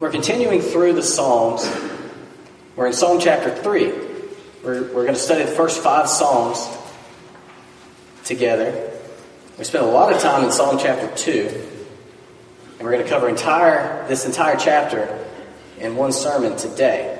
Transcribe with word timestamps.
We're 0.00 0.12
continuing 0.12 0.60
through 0.60 0.92
the 0.92 1.02
Psalms. 1.02 1.68
We're 2.76 2.86
in 2.86 2.92
Psalm 2.92 3.18
chapter 3.18 3.52
3. 3.52 3.92
We're, 4.62 4.82
we're 4.84 5.02
going 5.02 5.14
to 5.14 5.16
study 5.16 5.42
the 5.42 5.50
first 5.50 5.82
five 5.82 6.08
Psalms 6.08 6.68
together. 8.22 8.92
We 9.58 9.64
spent 9.64 9.82
a 9.82 9.88
lot 9.88 10.12
of 10.12 10.22
time 10.22 10.44
in 10.44 10.52
Psalm 10.52 10.78
chapter 10.80 11.12
2, 11.16 11.48
and 12.78 12.82
we're 12.86 12.92
going 12.92 13.02
to 13.02 13.10
cover 13.10 13.28
entire, 13.28 14.06
this 14.06 14.24
entire 14.24 14.54
chapter 14.56 15.26
in 15.80 15.96
one 15.96 16.12
sermon 16.12 16.56
today. 16.56 17.18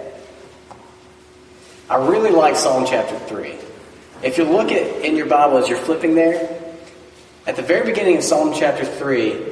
I 1.90 1.96
really 1.96 2.30
like 2.30 2.54
Psalm 2.54 2.86
chapter 2.86 3.18
3. 3.18 3.56
If 4.22 4.38
you 4.38 4.45
look 4.45 4.70
at 4.70 5.04
in 5.04 5.16
your 5.16 5.26
Bible 5.26 5.58
as 5.58 5.68
you're 5.68 5.79
flipping 5.79 6.14
there, 6.14 6.48
at 7.45 7.56
the 7.56 7.62
very 7.62 7.84
beginning 7.84 8.18
of 8.18 8.22
Psalm 8.22 8.52
chapter 8.54 8.84
3, 8.84 9.46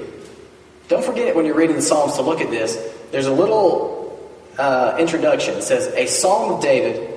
don't 0.87 1.05
forget 1.05 1.35
when 1.35 1.45
you're 1.45 1.57
reading 1.57 1.75
the 1.75 1.83
Psalms 1.83 2.15
to 2.15 2.23
look 2.23 2.41
at 2.41 2.51
this 2.51 2.96
there's 3.11 3.27
a 3.27 3.33
little 3.33 4.31
uh, 4.59 4.97
introduction. 4.99 5.55
It 5.55 5.63
says, 5.63 5.89
A 5.95 6.07
psalm 6.07 6.55
of 6.55 6.63
David 6.63 7.11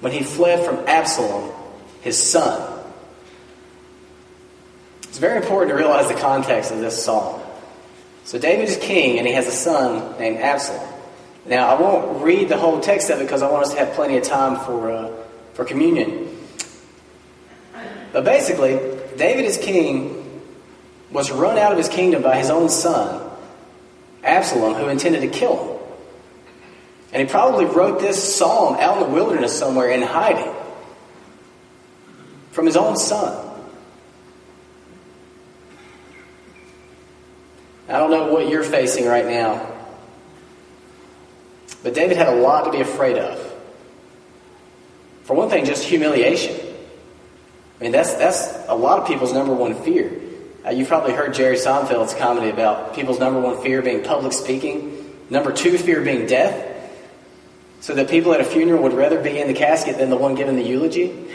when 0.00 0.12
he 0.12 0.22
fled 0.22 0.64
from 0.64 0.86
Absalom, 0.86 1.50
his 2.02 2.22
son. 2.22 2.70
It's 5.04 5.18
very 5.18 5.36
important 5.38 5.70
to 5.70 5.76
realize 5.76 6.08
the 6.08 6.20
context 6.20 6.72
of 6.72 6.80
this 6.80 7.02
psalm. 7.02 7.40
So 8.24 8.38
David 8.38 8.68
is 8.68 8.76
king, 8.78 9.18
and 9.18 9.26
he 9.26 9.32
has 9.34 9.46
a 9.46 9.52
son 9.52 10.18
named 10.18 10.38
Absalom. 10.38 10.86
Now, 11.46 11.68
I 11.68 11.80
won't 11.80 12.22
read 12.22 12.48
the 12.48 12.56
whole 12.56 12.80
text 12.80 13.10
of 13.10 13.20
it 13.20 13.24
because 13.24 13.42
I 13.42 13.50
want 13.50 13.64
us 13.64 13.72
to 13.74 13.78
have 13.78 13.92
plenty 13.92 14.16
of 14.16 14.24
time 14.24 14.56
for, 14.64 14.90
uh, 14.90 15.10
for 15.52 15.64
communion. 15.64 16.36
But 18.12 18.24
basically, 18.24 18.78
David 19.16 19.44
is 19.44 19.58
king, 19.58 20.42
was 21.10 21.30
run 21.30 21.58
out 21.58 21.72
of 21.72 21.78
his 21.78 21.88
kingdom 21.88 22.22
by 22.22 22.36
his 22.36 22.48
own 22.48 22.68
son, 22.68 23.23
Absalom, 24.24 24.74
who 24.74 24.88
intended 24.88 25.20
to 25.20 25.28
kill 25.28 25.56
him. 25.56 25.74
And 27.12 27.22
he 27.22 27.30
probably 27.30 27.66
wrote 27.66 28.00
this 28.00 28.36
psalm 28.36 28.76
out 28.80 29.00
in 29.00 29.04
the 29.04 29.14
wilderness 29.14 29.56
somewhere 29.56 29.90
in 29.90 30.02
hiding 30.02 30.52
from 32.50 32.66
his 32.66 32.76
own 32.76 32.96
son. 32.96 33.40
I 37.88 37.98
don't 37.98 38.10
know 38.10 38.32
what 38.32 38.48
you're 38.48 38.64
facing 38.64 39.06
right 39.06 39.26
now, 39.26 39.70
but 41.82 41.94
David 41.94 42.16
had 42.16 42.28
a 42.28 42.34
lot 42.34 42.64
to 42.64 42.72
be 42.72 42.80
afraid 42.80 43.18
of. 43.18 43.38
For 45.24 45.34
one 45.34 45.50
thing, 45.50 45.64
just 45.64 45.84
humiliation. 45.84 46.58
I 47.78 47.82
mean, 47.82 47.92
that's, 47.92 48.14
that's 48.14 48.56
a 48.68 48.74
lot 48.74 49.00
of 49.00 49.06
people's 49.06 49.32
number 49.32 49.54
one 49.54 49.74
fear. 49.82 50.20
Uh, 50.64 50.70
you've 50.70 50.88
probably 50.88 51.12
heard 51.12 51.34
Jerry 51.34 51.56
Seinfeld's 51.56 52.14
comedy 52.14 52.48
about 52.48 52.94
people's 52.94 53.18
number 53.18 53.38
one 53.38 53.62
fear 53.62 53.82
being 53.82 54.02
public 54.02 54.32
speaking, 54.32 55.14
number 55.28 55.52
two 55.52 55.76
fear 55.76 56.00
being 56.00 56.26
death, 56.26 56.70
so 57.80 57.94
that 57.94 58.08
people 58.08 58.32
at 58.32 58.40
a 58.40 58.44
funeral 58.44 58.82
would 58.82 58.94
rather 58.94 59.22
be 59.22 59.38
in 59.38 59.46
the 59.46 59.54
casket 59.54 59.98
than 59.98 60.08
the 60.08 60.16
one 60.16 60.34
giving 60.34 60.56
the 60.56 60.62
eulogy. 60.62 61.28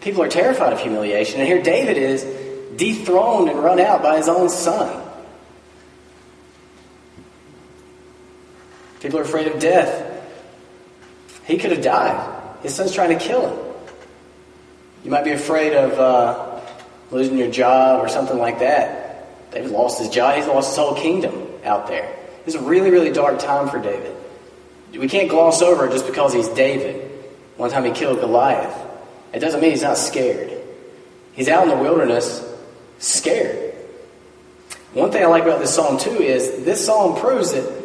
People 0.00 0.22
are 0.22 0.28
terrified 0.28 0.72
of 0.72 0.80
humiliation, 0.80 1.40
and 1.40 1.48
here 1.48 1.60
David 1.60 1.96
is 1.96 2.22
dethroned 2.76 3.48
and 3.48 3.58
run 3.58 3.80
out 3.80 4.00
by 4.00 4.16
his 4.16 4.28
own 4.28 4.48
son. 4.48 5.00
People 9.00 9.18
are 9.18 9.22
afraid 9.22 9.48
of 9.48 9.58
death. 9.58 10.08
He 11.46 11.58
could 11.58 11.72
have 11.72 11.82
died. 11.82 12.60
His 12.62 12.72
son's 12.76 12.94
trying 12.94 13.18
to 13.18 13.24
kill 13.24 13.50
him. 13.50 13.74
You 15.02 15.10
might 15.10 15.24
be 15.24 15.32
afraid 15.32 15.72
of 15.74 15.98
uh, 15.98 16.51
losing 17.12 17.38
your 17.38 17.50
job 17.50 18.04
or 18.04 18.08
something 18.08 18.38
like 18.38 18.58
that. 18.60 19.50
David 19.52 19.70
lost 19.70 20.00
his 20.00 20.08
job. 20.08 20.34
He's 20.36 20.46
lost 20.46 20.70
his 20.70 20.78
whole 20.78 20.94
kingdom 20.94 21.46
out 21.64 21.86
there. 21.86 22.16
It's 22.46 22.56
a 22.56 22.60
really, 22.60 22.90
really 22.90 23.12
dark 23.12 23.38
time 23.38 23.68
for 23.68 23.78
David. 23.78 24.16
We 24.92 25.08
can't 25.08 25.28
gloss 25.28 25.62
over 25.62 25.86
it 25.86 25.92
just 25.92 26.06
because 26.06 26.32
he's 26.32 26.48
David. 26.48 27.10
One 27.56 27.70
time 27.70 27.84
he 27.84 27.92
killed 27.92 28.20
Goliath. 28.20 28.76
It 29.32 29.38
doesn't 29.40 29.60
mean 29.60 29.70
he's 29.70 29.82
not 29.82 29.96
scared. 29.96 30.52
He's 31.34 31.48
out 31.48 31.64
in 31.64 31.68
the 31.68 31.76
wilderness 31.76 32.44
scared. 32.98 33.74
One 34.92 35.10
thing 35.10 35.22
I 35.22 35.26
like 35.26 35.44
about 35.44 35.60
this 35.60 35.74
psalm, 35.74 35.98
too, 35.98 36.10
is 36.10 36.64
this 36.64 36.84
psalm 36.84 37.18
proves 37.18 37.52
that 37.52 37.82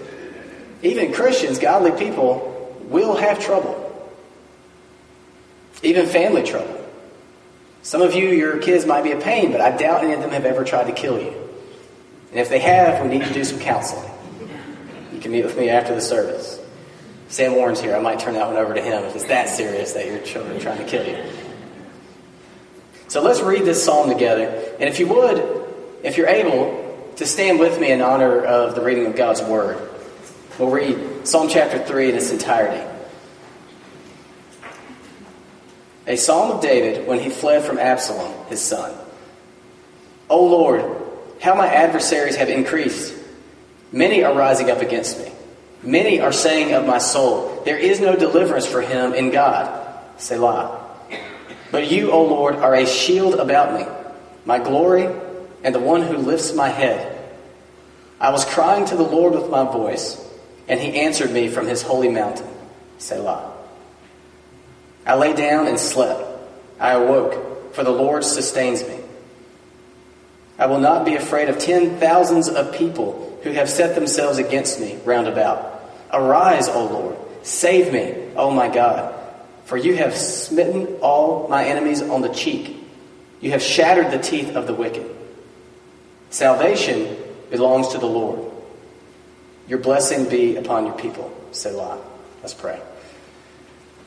even 0.83 1.13
Christians, 1.13 1.59
godly 1.59 1.91
people, 1.91 2.75
will 2.89 3.15
have 3.15 3.39
trouble. 3.39 3.83
Even 5.83 6.05
family 6.07 6.43
trouble. 6.43 6.86
Some 7.81 8.01
of 8.01 8.13
you, 8.13 8.29
your 8.29 8.57
kids 8.57 8.85
might 8.85 9.03
be 9.03 9.11
a 9.11 9.19
pain, 9.19 9.51
but 9.51 9.61
I 9.61 9.75
doubt 9.75 10.03
any 10.03 10.13
of 10.13 10.21
them 10.21 10.31
have 10.31 10.45
ever 10.45 10.63
tried 10.63 10.85
to 10.85 10.93
kill 10.93 11.19
you. 11.19 11.33
And 12.31 12.39
if 12.39 12.49
they 12.49 12.59
have, 12.59 13.01
we 13.01 13.17
need 13.17 13.25
to 13.25 13.33
do 13.33 13.43
some 13.43 13.59
counseling. 13.59 14.09
You 15.13 15.19
can 15.19 15.31
meet 15.31 15.45
with 15.45 15.57
me 15.57 15.69
after 15.69 15.95
the 15.95 16.01
service. 16.01 16.59
Sam 17.29 17.55
Warren's 17.55 17.81
here. 17.81 17.95
I 17.95 17.99
might 17.99 18.19
turn 18.19 18.33
that 18.35 18.47
one 18.47 18.57
over 18.57 18.73
to 18.73 18.81
him 18.81 19.03
if 19.03 19.15
it's 19.15 19.25
that 19.25 19.49
serious 19.49 19.93
that 19.93 20.05
your 20.05 20.19
children 20.19 20.57
are 20.57 20.59
trying 20.59 20.77
to 20.77 20.85
kill 20.85 21.05
you. 21.05 21.17
So 23.07 23.21
let's 23.21 23.41
read 23.41 23.63
this 23.63 23.83
psalm 23.83 24.09
together. 24.09 24.47
And 24.79 24.89
if 24.89 24.99
you 24.99 25.07
would, 25.07 25.65
if 26.03 26.17
you're 26.17 26.27
able, 26.27 26.83
to 27.17 27.25
stand 27.25 27.59
with 27.59 27.79
me 27.79 27.91
in 27.91 28.01
honor 28.01 28.41
of 28.41 28.75
the 28.75 28.81
reading 28.81 29.07
of 29.07 29.15
God's 29.15 29.41
Word. 29.41 29.89
We'll 30.59 30.69
read 30.69 31.27
Psalm 31.27 31.49
chapter 31.49 31.83
3 31.83 32.09
in 32.09 32.15
its 32.15 32.31
entirety. 32.31 32.83
A 36.07 36.15
psalm 36.15 36.51
of 36.51 36.61
David 36.61 37.05
when 37.05 37.19
he 37.19 37.29
fled 37.29 37.63
from 37.63 37.77
Absalom, 37.77 38.33
his 38.47 38.61
son. 38.61 38.93
O 40.29 40.43
Lord, 40.45 40.83
how 41.41 41.53
my 41.53 41.67
adversaries 41.67 42.37
have 42.37 42.49
increased. 42.49 43.13
Many 43.91 44.23
are 44.23 44.33
rising 44.33 44.71
up 44.71 44.81
against 44.81 45.19
me. 45.19 45.31
Many 45.83 46.19
are 46.19 46.31
saying 46.31 46.73
of 46.73 46.85
my 46.85 46.97
soul, 46.97 47.61
There 47.65 47.77
is 47.77 47.99
no 47.99 48.15
deliverance 48.15 48.65
for 48.65 48.81
him 48.81 49.13
in 49.13 49.31
God. 49.31 49.83
Selah. 50.17 50.83
But 51.71 51.91
you, 51.91 52.11
O 52.11 52.23
Lord, 52.23 52.55
are 52.55 52.73
a 52.73 52.85
shield 52.85 53.35
about 53.35 53.77
me, 53.77 53.85
my 54.45 54.59
glory, 54.59 55.07
and 55.63 55.75
the 55.75 55.79
one 55.79 56.01
who 56.01 56.17
lifts 56.17 56.53
my 56.53 56.69
head. 56.69 57.13
I 58.19 58.31
was 58.31 58.45
crying 58.45 58.85
to 58.85 58.95
the 58.95 59.03
Lord 59.03 59.33
with 59.33 59.49
my 59.49 59.63
voice, 59.63 60.19
and 60.67 60.79
he 60.79 61.01
answered 61.01 61.31
me 61.31 61.49
from 61.49 61.67
his 61.67 61.81
holy 61.81 62.09
mountain. 62.09 62.47
Selah. 62.97 63.56
I 65.07 65.15
lay 65.15 65.33
down 65.33 65.67
and 65.67 65.79
slept. 65.79 66.21
I 66.79 66.91
awoke, 66.91 67.73
for 67.73 67.83
the 67.83 67.91
Lord 67.91 68.23
sustains 68.23 68.83
me. 68.83 68.99
I 70.59 70.65
will 70.65 70.79
not 70.79 71.05
be 71.05 71.15
afraid 71.15 71.49
of 71.49 71.57
ten 71.57 71.99
thousands 71.99 72.49
of 72.49 72.75
people 72.75 73.39
who 73.43 73.51
have 73.51 73.69
set 73.69 73.95
themselves 73.95 74.37
against 74.37 74.79
me 74.79 74.99
round 75.05 75.27
about. 75.27 75.81
Arise, 76.11 76.67
O 76.67 76.85
Lord, 76.85 77.17
save 77.43 77.93
me, 77.93 78.31
O 78.35 78.51
my 78.51 78.67
God, 78.67 79.15
for 79.65 79.77
you 79.77 79.95
have 79.95 80.15
smitten 80.15 80.97
all 81.01 81.47
my 81.47 81.65
enemies 81.65 82.01
on 82.01 82.21
the 82.21 82.29
cheek. 82.29 82.75
You 83.39 83.51
have 83.51 83.61
shattered 83.61 84.11
the 84.11 84.19
teeth 84.19 84.55
of 84.55 84.67
the 84.67 84.73
wicked. 84.73 85.15
Salvation 86.29 87.15
belongs 87.49 87.89
to 87.89 87.97
the 87.97 88.07
Lord. 88.07 88.51
Your 89.67 89.79
blessing 89.79 90.27
be 90.27 90.55
upon 90.55 90.85
your 90.85 90.95
people. 90.95 91.31
Selah. 91.51 92.01
Let's 92.41 92.53
pray. 92.53 92.81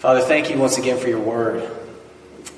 Father, 0.00 0.22
thank 0.22 0.48
you 0.48 0.56
once 0.56 0.78
again 0.78 0.96
for 0.96 1.08
your 1.08 1.20
word. 1.20 1.70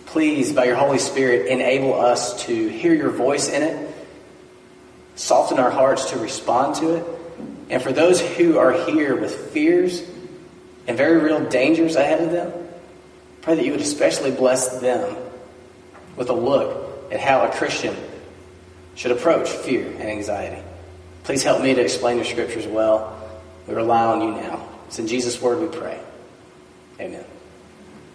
Please, 0.07 0.53
by 0.53 0.67
your 0.67 0.77
Holy 0.77 1.01
Spirit, 1.01 1.49
enable 1.49 1.93
us 2.01 2.45
to 2.45 2.69
hear 2.69 2.95
your 2.95 3.11
voice 3.11 3.49
in 3.49 3.65
it, 3.65 3.95
soften 5.17 5.59
our 5.59 5.73
hearts 5.73 6.11
to 6.11 6.21
respond 6.21 6.77
to 6.77 6.95
it. 6.95 7.07
And 7.69 7.83
for 7.83 7.91
those 7.91 8.21
who 8.21 8.59
are 8.59 8.73
here 8.87 9.17
with 9.17 9.35
fears 9.51 10.05
and 10.87 10.97
very 10.97 11.19
real 11.19 11.45
dangers 11.49 11.97
ahead 11.97 12.23
of 12.23 12.31
them, 12.31 12.53
pray 13.41 13.57
that 13.57 13.65
you 13.65 13.73
would 13.73 13.81
especially 13.81 14.31
bless 14.31 14.79
them 14.79 15.17
with 16.15 16.31
a 16.31 16.35
look 16.35 17.11
at 17.13 17.19
how 17.19 17.43
a 17.43 17.51
Christian 17.51 17.97
should 18.95 19.11
approach 19.11 19.49
fear 19.49 19.89
and 19.89 20.05
anxiety. 20.05 20.63
Please 21.25 21.43
help 21.43 21.61
me 21.61 21.75
to 21.75 21.81
explain 21.81 22.19
your 22.19 22.25
scriptures 22.25 22.69
well. 22.69 23.21
We 23.67 23.75
rely 23.75 24.05
on 24.05 24.21
you 24.23 24.31
now. 24.31 24.69
It's 24.87 25.01
in 25.01 25.09
Jesus' 25.09 25.43
word 25.43 25.59
we 25.59 25.77
pray. 25.77 26.01
Amen. 27.01 27.25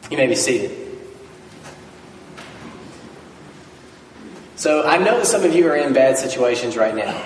You 0.10 0.18
may 0.18 0.28
be 0.28 0.36
seated. 0.36 0.72
So 4.56 4.86
I 4.86 4.98
know 4.98 5.20
that 5.20 5.28
some 5.28 5.44
of 5.44 5.54
you 5.54 5.68
are 5.68 5.76
in 5.76 5.94
bad 5.94 6.18
situations 6.18 6.78
right 6.78 6.96
now. 6.96 7.22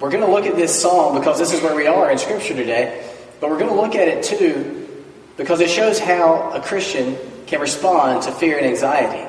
We're 0.00 0.10
going 0.10 0.24
to 0.24 0.30
look 0.30 0.46
at 0.46 0.56
this 0.56 0.80
psalm 0.80 1.18
because 1.18 1.38
this 1.38 1.52
is 1.52 1.62
where 1.62 1.74
we 1.74 1.86
are 1.86 2.10
in 2.10 2.18
Scripture 2.18 2.54
today, 2.54 3.08
but 3.40 3.50
we're 3.50 3.58
going 3.58 3.70
to 3.70 3.80
look 3.80 3.94
at 3.94 4.08
it 4.08 4.24
too 4.24 4.88
because 5.36 5.60
it 5.60 5.70
shows 5.70 5.98
how 5.98 6.50
a 6.52 6.60
Christian 6.60 7.16
can 7.46 7.60
respond 7.60 8.22
to 8.22 8.32
fear 8.32 8.56
and 8.56 8.66
anxiety. 8.66 9.28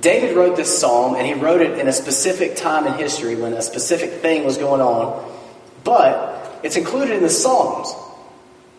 David 0.00 0.36
wrote 0.36 0.56
this 0.56 0.78
psalm, 0.78 1.14
and 1.14 1.26
he 1.26 1.34
wrote 1.34 1.60
it 1.60 1.78
in 1.78 1.88
a 1.88 1.92
specific 1.92 2.56
time 2.56 2.86
in 2.86 2.94
history 2.94 3.36
when 3.36 3.52
a 3.52 3.62
specific 3.62 4.10
thing 4.22 4.44
was 4.44 4.56
going 4.56 4.80
on, 4.80 5.30
but 5.84 6.60
it's 6.62 6.76
included 6.76 7.16
in 7.16 7.22
the 7.22 7.30
Psalms, 7.30 7.92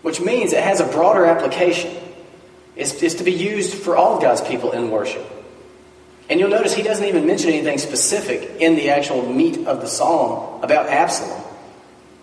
which 0.01 0.22
means 0.22 0.54
it 0.54 0.63
has 0.63 0.80
a 0.80 0.86
broader 0.86 1.25
application 1.25 1.95
is, 2.75 3.15
to 3.15 3.23
be 3.23 3.31
used 3.31 3.73
for 3.73 3.95
all 3.95 4.15
of 4.15 4.21
God's 4.21 4.41
people 4.41 4.71
in 4.71 4.91
worship. 4.91 5.25
And 6.29 6.39
you'll 6.39 6.50
notice 6.50 6.73
he 6.73 6.83
doesn't 6.83 7.06
even 7.06 7.25
mention 7.25 7.50
anything 7.50 7.77
specific 7.77 8.62
in 8.62 8.75
the 8.75 8.89
actual 8.89 9.29
meat 9.31 9.68
of 9.68 9.81
the 9.81 9.88
psalm 9.88 10.63
about 10.63 10.88
Absalom. 10.88 11.44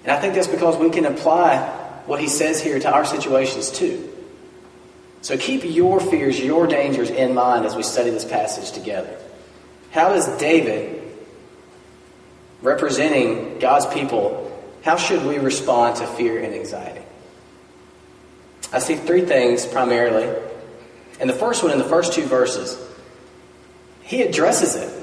And 0.03 0.13
I 0.13 0.19
think 0.19 0.35
that's 0.35 0.47
because 0.47 0.77
we 0.77 0.89
can 0.91 1.05
apply 1.05 1.59
what 2.07 2.21
he 2.21 2.29
says 2.29 2.63
here 2.63 2.79
to 2.79 2.91
our 2.91 3.05
situations 3.05 3.71
too. 3.71 4.09
So 5.21 5.37
keep 5.37 5.63
your 5.65 6.01
fears, 6.01 6.41
your 6.41 6.67
dangers 6.67 7.11
in 7.11 7.35
mind 7.35 7.67
as 7.67 7.77
we 7.77 7.83
study 7.83 8.11
this 8.11 8.25
passage 8.25 8.71
together. 8.71 9.15
How 9.91 10.11
does 10.11 10.27
David, 10.39 11.03
representing 12.63 13.59
God's 13.59 13.87
people, 13.87 14.45
how 14.83 14.97
should 14.97 15.25
we 15.27 15.39
respond 15.39 15.97
to 15.97 16.07
fear 16.07 16.43
and 16.43 16.55
anxiety? 16.55 17.05
I 18.73 18.79
see 18.79 18.97
three 18.97 19.23
things 19.23 19.67
primarily. 19.67 20.29
And 21.21 21.29
the 21.29 21.35
first 21.35 21.63
one 21.63 21.73
in 21.73 21.79
the 21.79 21.85
first 21.85 22.13
two 22.13 22.25
verses, 22.25 22.79
he 24.03 24.23
addresses 24.23 24.77
it. 24.77 24.95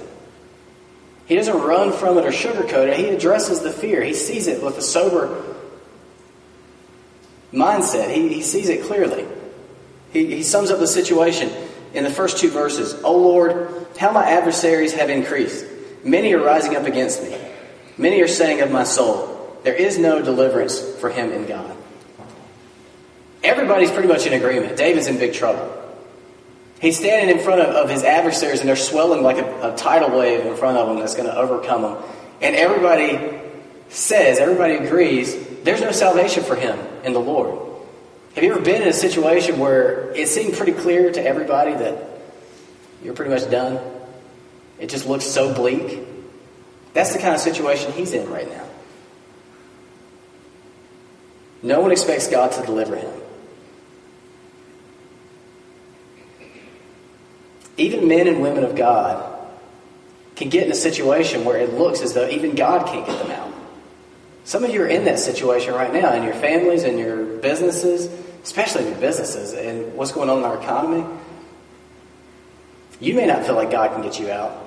He 1.25 1.35
doesn't 1.35 1.57
run 1.57 1.91
from 1.91 2.17
it 2.17 2.25
or 2.25 2.31
sugarcoat 2.31 2.89
it. 2.89 2.97
He 2.97 3.09
addresses 3.09 3.61
the 3.61 3.71
fear. 3.71 4.03
He 4.03 4.13
sees 4.13 4.47
it 4.47 4.63
with 4.63 4.77
a 4.77 4.81
sober 4.81 5.43
mindset. 7.51 8.13
He, 8.13 8.29
he 8.29 8.41
sees 8.41 8.69
it 8.69 8.83
clearly. 8.83 9.25
He, 10.11 10.35
he 10.35 10.43
sums 10.43 10.69
up 10.69 10.79
the 10.79 10.87
situation 10.87 11.49
in 11.93 12.03
the 12.03 12.09
first 12.11 12.37
two 12.37 12.49
verses. 12.49 12.93
O 12.95 13.05
oh 13.05 13.17
Lord, 13.17 13.87
how 13.97 14.11
my 14.11 14.29
adversaries 14.29 14.93
have 14.93 15.09
increased. 15.09 15.65
Many 16.03 16.33
are 16.33 16.43
rising 16.43 16.75
up 16.75 16.85
against 16.85 17.23
me. 17.23 17.35
Many 17.97 18.21
are 18.21 18.27
saying 18.27 18.61
of 18.61 18.71
my 18.71 18.83
soul, 18.83 19.57
there 19.63 19.73
is 19.73 19.97
no 19.97 20.21
deliverance 20.21 20.79
for 20.99 21.09
him 21.09 21.31
in 21.31 21.47
God. 21.47 21.75
Everybody's 23.55 23.89
pretty 23.89 24.09
much 24.09 24.25
in 24.25 24.33
agreement. 24.33 24.75
David's 24.75 25.07
in 25.07 25.17
big 25.17 25.33
trouble. 25.33 25.71
He's 26.81 26.97
standing 26.97 27.33
in 27.33 27.41
front 27.41 27.61
of, 27.61 27.73
of 27.73 27.89
his 27.89 28.03
adversaries 28.03 28.59
and 28.59 28.67
they're 28.67 28.75
swelling 28.75 29.23
like 29.23 29.37
a, 29.37 29.73
a 29.73 29.77
tidal 29.77 30.17
wave 30.17 30.45
in 30.45 30.57
front 30.57 30.77
of 30.77 30.89
him 30.89 30.99
that's 30.99 31.15
going 31.15 31.27
to 31.27 31.35
overcome 31.35 31.83
them. 31.83 32.03
And 32.41 32.53
everybody 32.53 33.39
says, 33.87 34.39
everybody 34.39 34.73
agrees, 34.75 35.37
there's 35.63 35.79
no 35.79 35.93
salvation 35.93 36.43
for 36.43 36.57
him 36.57 36.77
in 37.05 37.13
the 37.13 37.19
Lord. 37.19 37.57
Have 38.35 38.43
you 38.43 38.51
ever 38.51 38.61
been 38.61 38.81
in 38.81 38.89
a 38.89 38.93
situation 38.93 39.57
where 39.57 40.11
it 40.11 40.27
seemed 40.27 40.55
pretty 40.55 40.73
clear 40.73 41.09
to 41.13 41.25
everybody 41.25 41.73
that 41.75 42.09
you're 43.01 43.13
pretty 43.13 43.31
much 43.31 43.49
done? 43.49 43.79
It 44.79 44.89
just 44.89 45.07
looks 45.07 45.23
so 45.23 45.53
bleak. 45.53 46.05
That's 46.93 47.13
the 47.13 47.19
kind 47.19 47.33
of 47.33 47.39
situation 47.39 47.93
he's 47.93 48.11
in 48.11 48.29
right 48.29 48.49
now. 48.49 48.67
No 51.63 51.79
one 51.79 51.93
expects 51.93 52.27
God 52.27 52.51
to 52.51 52.65
deliver 52.65 52.97
him. 52.97 53.21
Even 57.77 58.07
men 58.07 58.27
and 58.27 58.41
women 58.41 58.63
of 58.63 58.75
God 58.75 59.33
can 60.35 60.49
get 60.49 60.65
in 60.65 60.71
a 60.71 60.75
situation 60.75 61.45
where 61.45 61.57
it 61.57 61.73
looks 61.73 62.01
as 62.01 62.13
though 62.13 62.27
even 62.27 62.55
God 62.55 62.87
can't 62.87 63.05
get 63.05 63.17
them 63.19 63.31
out. 63.31 63.53
Some 64.43 64.63
of 64.63 64.69
you 64.69 64.81
are 64.83 64.87
in 64.87 65.05
that 65.05 65.19
situation 65.19 65.73
right 65.73 65.91
now 65.91 66.13
in 66.13 66.23
your 66.23 66.33
families 66.33 66.83
and 66.83 66.99
your 66.99 67.23
businesses, 67.37 68.07
especially 68.43 68.83
in 68.83 68.91
your 68.91 69.01
businesses 69.01 69.53
and 69.53 69.93
what's 69.95 70.11
going 70.11 70.29
on 70.29 70.39
in 70.39 70.43
our 70.43 70.61
economy. 70.61 71.05
You 72.99 73.15
may 73.15 73.25
not 73.25 73.45
feel 73.45 73.55
like 73.55 73.71
God 73.71 73.91
can 73.91 74.01
get 74.01 74.19
you 74.19 74.29
out. 74.29 74.61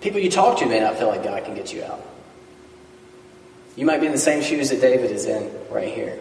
People 0.00 0.20
you 0.20 0.30
talk 0.30 0.58
to 0.58 0.66
may 0.66 0.80
not 0.80 0.96
feel 0.96 1.08
like 1.08 1.24
God 1.24 1.44
can 1.44 1.54
get 1.54 1.72
you 1.72 1.82
out. 1.82 2.00
You 3.76 3.84
might 3.84 4.00
be 4.00 4.06
in 4.06 4.12
the 4.12 4.18
same 4.18 4.42
shoes 4.42 4.70
that 4.70 4.80
David 4.80 5.10
is 5.10 5.26
in 5.26 5.50
right 5.70 5.92
here. 5.92 6.18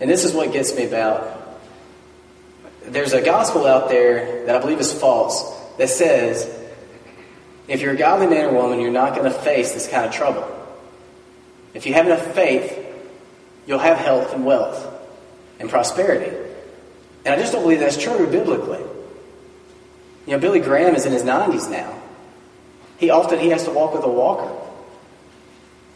And 0.00 0.10
this 0.10 0.24
is 0.24 0.32
what 0.32 0.52
gets 0.52 0.74
me 0.74 0.84
about 0.84 1.41
there's 2.86 3.12
a 3.12 3.22
gospel 3.22 3.66
out 3.66 3.88
there 3.88 4.46
that 4.46 4.56
I 4.56 4.58
believe 4.58 4.80
is 4.80 4.92
false 4.92 5.58
that 5.78 5.88
says 5.88 6.48
if 7.68 7.80
you're 7.80 7.94
a 7.94 7.96
godly 7.96 8.26
man 8.26 8.46
or 8.46 8.52
woman, 8.54 8.80
you're 8.80 8.90
not 8.90 9.14
going 9.14 9.30
to 9.30 9.38
face 9.38 9.72
this 9.72 9.88
kind 9.88 10.04
of 10.04 10.12
trouble. 10.12 10.48
If 11.74 11.86
you 11.86 11.94
have 11.94 12.06
enough 12.06 12.34
faith, 12.34 12.78
you'll 13.66 13.78
have 13.78 13.96
health 13.96 14.34
and 14.34 14.44
wealth 14.44 14.86
and 15.58 15.70
prosperity. 15.70 16.36
And 17.24 17.34
I 17.34 17.38
just 17.38 17.52
don't 17.52 17.62
believe 17.62 17.80
that's 17.80 17.96
true 17.96 18.26
biblically. 18.26 18.80
You 20.26 20.32
know, 20.32 20.38
Billy 20.38 20.60
Graham 20.60 20.94
is 20.94 21.06
in 21.06 21.12
his 21.12 21.22
90s 21.22 21.70
now. 21.70 22.00
He 22.98 23.10
often 23.10 23.38
he 23.38 23.48
has 23.50 23.64
to 23.64 23.70
walk 23.70 23.94
with 23.94 24.04
a 24.04 24.08
walker. 24.08 24.58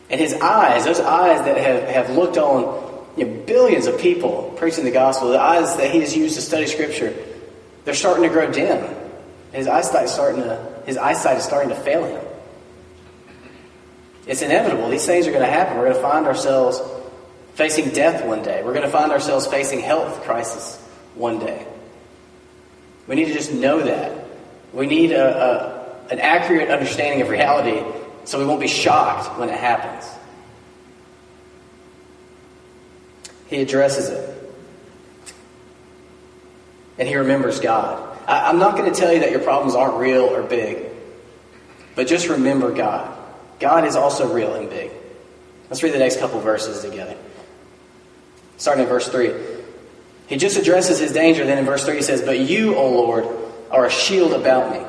And 0.08 0.20
his 0.20 0.34
eyes, 0.34 0.84
those 0.84 1.00
eyes 1.00 1.44
that 1.44 1.56
have, 1.56 1.82
have 1.88 2.16
looked 2.16 2.36
on 2.36 2.85
you 3.16 3.24
know, 3.24 3.44
billions 3.44 3.86
of 3.86 3.98
people 3.98 4.54
preaching 4.56 4.84
the 4.84 4.90
gospel, 4.90 5.30
the 5.30 5.40
eyes 5.40 5.76
that 5.76 5.90
he 5.90 6.00
has 6.00 6.16
used 6.16 6.34
to 6.36 6.42
study 6.42 6.66
Scripture, 6.66 7.14
they're 7.84 7.94
starting 7.94 8.22
to 8.24 8.28
grow 8.28 8.50
dim. 8.50 8.94
His 9.52 9.68
eyesight 9.68 10.04
is 10.04 10.10
starting 10.10 10.42
to, 10.42 10.82
his 10.84 10.96
eyesight 10.96 11.38
is 11.38 11.44
starting 11.44 11.70
to 11.70 11.76
fail 11.76 12.04
him. 12.04 12.22
It's 14.26 14.42
inevitable. 14.42 14.90
These 14.90 15.06
things 15.06 15.26
are 15.26 15.30
going 15.30 15.44
to 15.44 15.50
happen. 15.50 15.78
We're 15.78 15.84
going 15.84 15.96
to 15.96 16.02
find 16.02 16.26
ourselves 16.26 16.80
facing 17.54 17.90
death 17.90 18.24
one 18.24 18.42
day. 18.42 18.62
We're 18.62 18.72
going 18.72 18.84
to 18.84 18.90
find 18.90 19.12
ourselves 19.12 19.46
facing 19.46 19.80
health 19.80 20.22
crisis 20.22 20.76
one 21.14 21.38
day. 21.38 21.66
We 23.06 23.14
need 23.14 23.26
to 23.26 23.32
just 23.32 23.52
know 23.52 23.80
that. 23.82 24.26
We 24.72 24.86
need 24.86 25.12
a, 25.12 26.08
a, 26.08 26.12
an 26.12 26.18
accurate 26.18 26.68
understanding 26.70 27.22
of 27.22 27.28
reality 27.28 27.82
so 28.24 28.38
we 28.38 28.44
won't 28.44 28.60
be 28.60 28.68
shocked 28.68 29.38
when 29.38 29.48
it 29.48 29.58
happens. 29.58 30.06
He 33.46 33.60
addresses 33.60 34.08
it. 34.08 34.32
And 36.98 37.08
he 37.08 37.16
remembers 37.16 37.60
God. 37.60 38.18
I, 38.26 38.48
I'm 38.48 38.58
not 38.58 38.76
going 38.76 38.92
to 38.92 38.98
tell 38.98 39.12
you 39.12 39.20
that 39.20 39.30
your 39.30 39.40
problems 39.40 39.74
aren't 39.74 39.96
real 39.98 40.24
or 40.24 40.42
big, 40.42 40.86
but 41.94 42.06
just 42.06 42.28
remember 42.28 42.72
God. 42.72 43.16
God 43.60 43.84
is 43.84 43.96
also 43.96 44.32
real 44.32 44.54
and 44.54 44.68
big. 44.68 44.90
Let's 45.70 45.82
read 45.82 45.94
the 45.94 45.98
next 45.98 46.18
couple 46.18 46.40
verses 46.40 46.82
together. 46.82 47.16
Starting 48.56 48.84
in 48.84 48.88
verse 48.88 49.08
3. 49.08 49.32
He 50.26 50.36
just 50.36 50.56
addresses 50.58 50.98
his 50.98 51.12
danger. 51.12 51.44
Then 51.44 51.58
in 51.58 51.64
verse 51.64 51.84
3 51.84 51.96
he 51.96 52.02
says, 52.02 52.22
But 52.22 52.38
you, 52.38 52.74
O 52.74 52.90
Lord, 52.90 53.26
are 53.70 53.86
a 53.86 53.90
shield 53.90 54.32
about 54.32 54.72
me, 54.72 54.84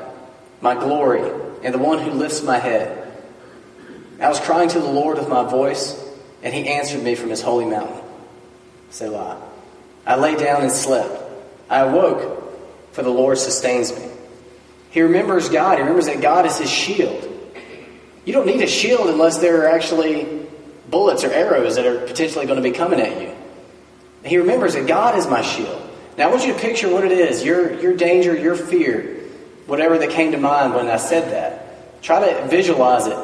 my 0.60 0.74
glory, 0.74 1.30
and 1.62 1.74
the 1.74 1.78
one 1.78 1.98
who 1.98 2.10
lifts 2.10 2.42
my 2.42 2.58
head. 2.58 2.94
I 4.20 4.28
was 4.28 4.40
crying 4.40 4.68
to 4.70 4.80
the 4.80 4.88
Lord 4.88 5.18
with 5.18 5.28
my 5.28 5.48
voice, 5.48 5.96
and 6.42 6.52
he 6.52 6.66
answered 6.68 7.02
me 7.02 7.14
from 7.14 7.30
his 7.30 7.40
holy 7.40 7.66
mountain. 7.66 8.07
Selah. 8.90 9.40
I 10.06 10.16
lay 10.16 10.36
down 10.36 10.62
and 10.62 10.72
slept. 10.72 11.22
I 11.68 11.80
awoke, 11.80 12.42
for 12.92 13.02
the 13.02 13.10
Lord 13.10 13.38
sustains 13.38 13.94
me. 13.94 14.08
He 14.90 15.02
remembers 15.02 15.48
God. 15.48 15.76
He 15.76 15.80
remembers 15.82 16.06
that 16.06 16.20
God 16.20 16.46
is 16.46 16.58
his 16.58 16.70
shield. 16.70 17.24
You 18.24 18.32
don't 18.32 18.46
need 18.46 18.62
a 18.62 18.66
shield 18.66 19.08
unless 19.08 19.38
there 19.38 19.62
are 19.62 19.68
actually 19.68 20.46
bullets 20.90 21.24
or 21.24 21.30
arrows 21.30 21.76
that 21.76 21.86
are 21.86 22.06
potentially 22.06 22.46
going 22.46 22.62
to 22.62 22.62
be 22.62 22.74
coming 22.74 23.00
at 23.00 23.20
you. 23.20 23.34
He 24.24 24.38
remembers 24.38 24.74
that 24.74 24.86
God 24.86 25.16
is 25.18 25.26
my 25.26 25.42
shield. 25.42 25.82
Now 26.16 26.28
I 26.28 26.30
want 26.30 26.46
you 26.46 26.52
to 26.52 26.58
picture 26.58 26.90
what 26.90 27.04
it 27.04 27.12
is 27.12 27.44
your, 27.44 27.78
your 27.80 27.94
danger, 27.94 28.36
your 28.36 28.56
fear, 28.56 29.24
whatever 29.66 29.98
that 29.98 30.10
came 30.10 30.32
to 30.32 30.38
mind 30.38 30.74
when 30.74 30.88
I 30.88 30.96
said 30.96 31.32
that. 31.32 32.02
Try 32.02 32.32
to 32.32 32.48
visualize 32.48 33.06
it. 33.06 33.18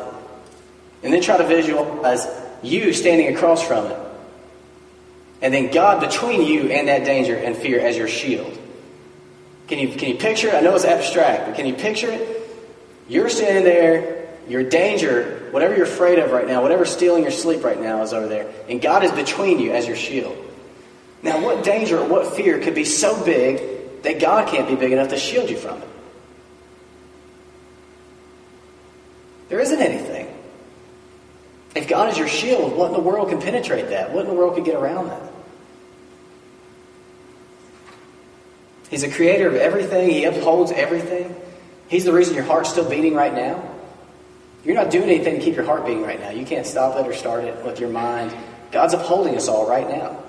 And 1.03 1.13
then 1.13 1.21
try 1.21 1.37
to 1.37 1.47
visualize 1.47 2.27
you 2.63 2.93
standing 2.93 3.35
across 3.35 3.63
from 3.67 3.87
it. 3.87 4.04
And 5.45 5.53
then 5.53 5.71
God 5.71 6.01
between 6.01 6.41
you 6.41 6.71
and 6.71 6.89
that 6.89 7.05
danger 7.05 7.37
and 7.37 7.55
fear 7.55 7.79
as 7.79 7.99
your 7.99 8.09
shield. 8.09 8.59
Can 9.69 9.79
you, 9.79 9.89
can 9.95 10.09
you 10.09 10.15
picture 10.15 10.49
it? 10.49 10.55
I 10.55 10.61
know 10.61 10.75
it's 10.75 10.87
abstract, 10.87 11.45
but 11.45 11.55
can 11.55 11.67
you 11.67 11.75
picture 11.75 12.11
it? 12.11 12.51
You're 13.11 13.29
standing 13.29 13.63
there, 13.63 14.27
your 14.49 14.63
danger, 14.63 15.47
whatever 15.51 15.77
you're 15.77 15.85
afraid 15.85 16.19
of 16.19 16.31
right 16.31 16.47
now, 16.47 16.63
whatever's 16.63 16.91
stealing 16.91 17.25
your 17.25 17.31
sleep 17.31 17.63
right 17.63 17.79
now 17.79 18.01
is 18.01 18.15
over 18.15 18.27
there, 18.27 18.51
and 18.71 18.81
God 18.81 19.05
is 19.05 19.13
between 19.13 19.59
you 19.59 19.73
as 19.73 19.87
your 19.87 19.97
shield. 19.97 20.35
Now, 21.23 21.43
what 21.43 21.63
danger 21.63 21.99
or 21.99 22.09
what 22.09 22.35
fear 22.35 22.59
could 22.59 22.75
be 22.75 22.87
so 22.87 23.23
big 23.23 24.03
that 24.03 24.21
God 24.21 24.49
can't 24.49 24.67
be 24.67 24.77
big 24.77 24.93
enough 24.93 25.09
to 25.09 25.19
shield 25.19 25.51
you 25.51 25.59
from 25.59 25.77
it? 25.83 25.89
There 29.51 29.61
isn't 29.61 29.81
anything. 29.81 30.27
If 31.77 31.87
God 31.87 32.09
is 32.09 32.17
your 32.17 32.29
shield, 32.29 32.75
what 32.79 32.87
in 32.87 32.93
the 32.95 33.01
world 33.01 33.29
can 33.29 33.43
penetrate 33.43 33.91
that? 33.91 34.11
What 34.11 34.23
in 34.23 34.29
the 34.29 34.35
world 34.35 34.55
could 34.55 34.65
get 34.65 34.77
around 34.77 35.09
that? 35.09 35.34
He's 38.95 39.03
the 39.03 39.11
creator 39.11 39.49
of 39.49 39.57
everything. 39.57 40.09
He 40.09 40.25
upholds 40.25 40.71
everything. 40.71 41.35
He's 41.89 42.05
the 42.05 42.13
reason 42.13 42.37
your 42.37 42.45
heart's 42.45 42.71
still 42.71 42.89
beating 42.89 43.13
right 43.13 43.35
now. 43.35 43.69
You're 44.65 44.77
not 44.77 44.93
doing 44.93 45.11
anything 45.11 45.35
to 45.35 45.41
keep 45.45 45.57
your 45.57 45.65
heart 45.65 45.85
beating 45.85 46.05
right 46.05 46.21
now. 46.21 46.31
You 46.31 46.47
can't 46.47 46.65
stop 46.65 46.97
it 46.97 47.05
or 47.05 47.13
start 47.13 47.43
it 47.43 47.65
with 47.65 47.81
your 47.81 47.89
mind. 47.89 48.33
God's 48.71 48.95
upholding 48.95 49.35
us 49.35 49.49
all 49.49 49.69
right 49.69 49.89
now. 49.89 50.23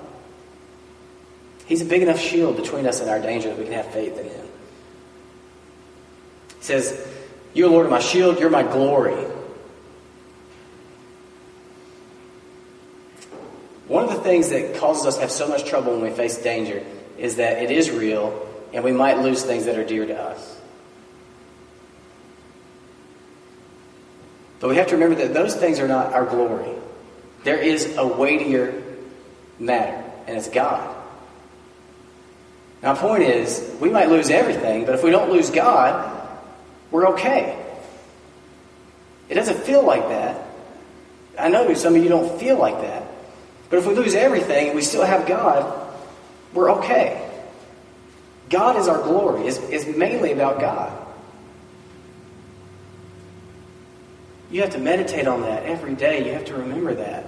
He's 1.66 1.80
a 1.80 1.84
big 1.84 2.02
enough 2.02 2.18
shield 2.18 2.56
between 2.56 2.88
us 2.88 2.98
and 2.98 3.08
our 3.08 3.20
danger 3.20 3.50
that 3.50 3.56
we 3.56 3.66
can 3.66 3.74
have 3.74 3.86
faith 3.92 4.18
in 4.18 4.24
Him. 4.24 4.46
He 6.58 6.64
says, 6.64 7.08
You're 7.54 7.70
Lord, 7.70 7.86
are 7.86 7.90
my 7.90 8.00
shield. 8.00 8.40
You're 8.40 8.50
my 8.50 8.64
glory. 8.64 9.14
One 13.86 14.02
of 14.02 14.10
the 14.10 14.22
things 14.22 14.48
that 14.48 14.74
causes 14.78 15.06
us 15.06 15.14
to 15.14 15.20
have 15.20 15.30
so 15.30 15.46
much 15.46 15.66
trouble 15.66 15.92
when 15.92 16.02
we 16.02 16.10
face 16.10 16.36
danger 16.38 16.84
is 17.16 17.36
that 17.36 17.62
it 17.62 17.70
is 17.70 17.92
real 17.92 18.42
and 18.72 18.84
we 18.84 18.92
might 18.92 19.18
lose 19.18 19.42
things 19.42 19.64
that 19.66 19.76
are 19.76 19.84
dear 19.84 20.06
to 20.06 20.16
us. 20.16 20.60
But 24.60 24.70
we 24.70 24.76
have 24.76 24.88
to 24.88 24.94
remember 24.94 25.16
that 25.16 25.34
those 25.34 25.54
things 25.54 25.80
are 25.80 25.88
not 25.88 26.12
our 26.12 26.24
glory. 26.24 26.72
There 27.44 27.58
is 27.58 27.96
a 27.96 28.06
weightier 28.06 28.82
matter, 29.58 30.02
and 30.26 30.36
it's 30.36 30.48
God. 30.48 30.94
Now, 32.82 32.94
point 32.94 33.22
is, 33.22 33.76
we 33.80 33.90
might 33.90 34.08
lose 34.08 34.30
everything, 34.30 34.84
but 34.84 34.94
if 34.94 35.02
we 35.02 35.10
don't 35.10 35.30
lose 35.30 35.50
God, 35.50 36.12
we're 36.90 37.08
okay. 37.08 37.62
It 39.28 39.34
doesn't 39.34 39.58
feel 39.58 39.84
like 39.84 40.08
that. 40.08 40.42
I 41.38 41.48
know 41.48 41.72
some 41.74 41.94
of 41.94 42.02
you 42.02 42.08
don't 42.08 42.38
feel 42.40 42.58
like 42.58 42.80
that. 42.80 43.04
But 43.68 43.78
if 43.80 43.86
we 43.86 43.94
lose 43.94 44.14
everything 44.14 44.68
and 44.68 44.76
we 44.76 44.82
still 44.82 45.04
have 45.04 45.26
God, 45.26 45.92
we're 46.52 46.70
okay. 46.74 47.25
God 48.48 48.76
is 48.76 48.88
our 48.88 49.02
glory. 49.02 49.46
is, 49.46 49.58
it's 49.58 49.86
mainly 49.86 50.32
about 50.32 50.60
God. 50.60 51.06
You 54.50 54.60
have 54.60 54.70
to 54.70 54.78
meditate 54.78 55.26
on 55.26 55.42
that 55.42 55.64
every 55.64 55.94
day. 55.94 56.26
You 56.26 56.32
have 56.32 56.44
to 56.46 56.54
remember 56.54 56.94
that. 56.94 57.26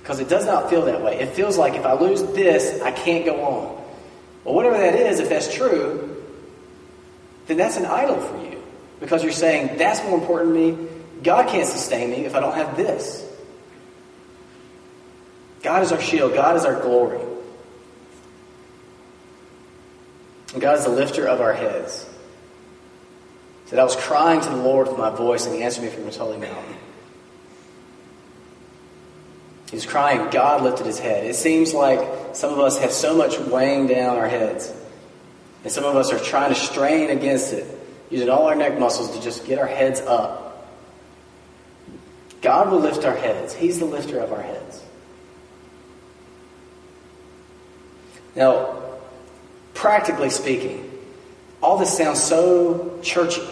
Because 0.00 0.20
it 0.20 0.28
does 0.28 0.44
not 0.44 0.68
feel 0.68 0.84
that 0.86 1.02
way. 1.02 1.18
It 1.20 1.30
feels 1.30 1.56
like 1.56 1.74
if 1.74 1.86
I 1.86 1.94
lose 1.94 2.22
this, 2.34 2.82
I 2.82 2.90
can't 2.90 3.24
go 3.24 3.42
on. 3.42 3.82
Well, 4.44 4.54
whatever 4.54 4.76
that 4.76 4.94
is, 4.94 5.20
if 5.20 5.28
that's 5.28 5.54
true, 5.54 6.22
then 7.46 7.56
that's 7.56 7.76
an 7.76 7.86
idol 7.86 8.20
for 8.20 8.42
you. 8.42 8.62
Because 9.00 9.22
you're 9.22 9.32
saying, 9.32 9.78
that's 9.78 10.02
more 10.04 10.18
important 10.18 10.54
to 10.54 10.60
me. 10.60 10.88
God 11.22 11.48
can't 11.48 11.66
sustain 11.66 12.10
me 12.10 12.26
if 12.26 12.34
I 12.34 12.40
don't 12.40 12.54
have 12.54 12.76
this. 12.76 13.26
God 15.62 15.82
is 15.82 15.92
our 15.92 16.00
shield, 16.00 16.34
God 16.34 16.56
is 16.56 16.64
our 16.66 16.80
glory. 16.82 17.23
And 20.54 20.62
God 20.62 20.78
is 20.78 20.84
the 20.84 20.90
lifter 20.90 21.26
of 21.26 21.40
our 21.40 21.52
heads. 21.52 22.08
That 23.70 23.80
I 23.80 23.84
was 23.84 23.96
crying 23.96 24.40
to 24.40 24.48
the 24.48 24.56
Lord 24.56 24.86
with 24.86 24.96
my 24.96 25.10
voice, 25.10 25.46
and 25.46 25.54
He 25.54 25.62
answered 25.62 25.82
me 25.82 25.90
from 25.90 26.04
His 26.04 26.16
holy 26.16 26.38
mountain. 26.38 26.76
He 29.68 29.76
was 29.76 29.84
crying, 29.84 30.30
God 30.30 30.62
lifted 30.62 30.86
His 30.86 31.00
head. 31.00 31.24
It 31.24 31.34
seems 31.34 31.74
like 31.74 32.36
some 32.36 32.52
of 32.52 32.60
us 32.60 32.78
have 32.78 32.92
so 32.92 33.16
much 33.16 33.36
weighing 33.36 33.88
down 33.88 34.16
our 34.16 34.28
heads, 34.28 34.72
and 35.64 35.72
some 35.72 35.82
of 35.84 35.96
us 35.96 36.12
are 36.12 36.20
trying 36.20 36.54
to 36.54 36.60
strain 36.60 37.10
against 37.10 37.52
it, 37.52 37.66
using 38.08 38.28
all 38.28 38.46
our 38.46 38.54
neck 38.54 38.78
muscles 38.78 39.16
to 39.16 39.20
just 39.20 39.44
get 39.46 39.58
our 39.58 39.66
heads 39.66 40.00
up. 40.02 40.68
God 42.42 42.70
will 42.70 42.78
lift 42.78 43.04
our 43.04 43.16
heads, 43.16 43.54
He's 43.54 43.80
the 43.80 43.86
lifter 43.86 44.20
of 44.20 44.32
our 44.32 44.42
heads. 44.42 44.84
Now, 48.36 48.83
practically 49.84 50.30
speaking, 50.30 50.90
all 51.62 51.76
this 51.76 51.94
sounds 51.94 52.18
so 52.18 52.98
churchy. 53.02 53.46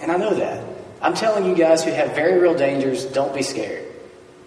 And 0.00 0.12
I 0.12 0.16
know 0.16 0.34
that. 0.34 0.64
I'm 1.02 1.14
telling 1.14 1.44
you 1.46 1.56
guys 1.56 1.82
who 1.82 1.90
have 1.90 2.14
very 2.14 2.38
real 2.38 2.54
dangers, 2.54 3.06
don't 3.06 3.34
be 3.34 3.42
scared. 3.42 3.92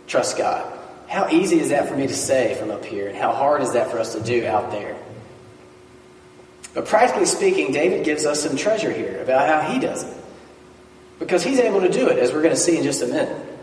Trust 0.07 0.37
God. 0.37 0.71
How 1.09 1.27
easy 1.27 1.59
is 1.59 1.67
that 1.71 1.89
for 1.89 1.97
me 1.97 2.07
to 2.07 2.15
say 2.15 2.55
from 2.55 2.71
up 2.71 2.85
here? 2.85 3.09
And 3.09 3.17
how 3.17 3.33
hard 3.33 3.61
is 3.61 3.73
that 3.73 3.91
for 3.91 3.99
us 3.99 4.15
to 4.15 4.21
do 4.21 4.47
out 4.47 4.71
there? 4.71 4.95
But 6.73 6.85
practically 6.85 7.25
speaking, 7.25 7.73
David 7.73 8.05
gives 8.05 8.25
us 8.25 8.43
some 8.43 8.55
treasure 8.55 8.93
here 8.93 9.21
about 9.21 9.49
how 9.49 9.69
he 9.69 9.79
does 9.79 10.05
it. 10.05 10.17
Because 11.19 11.43
he's 11.43 11.59
able 11.59 11.81
to 11.81 11.89
do 11.89 12.07
it, 12.07 12.19
as 12.19 12.31
we're 12.31 12.41
going 12.41 12.55
to 12.55 12.59
see 12.59 12.77
in 12.77 12.85
just 12.85 13.01
a 13.01 13.07
minute. 13.07 13.56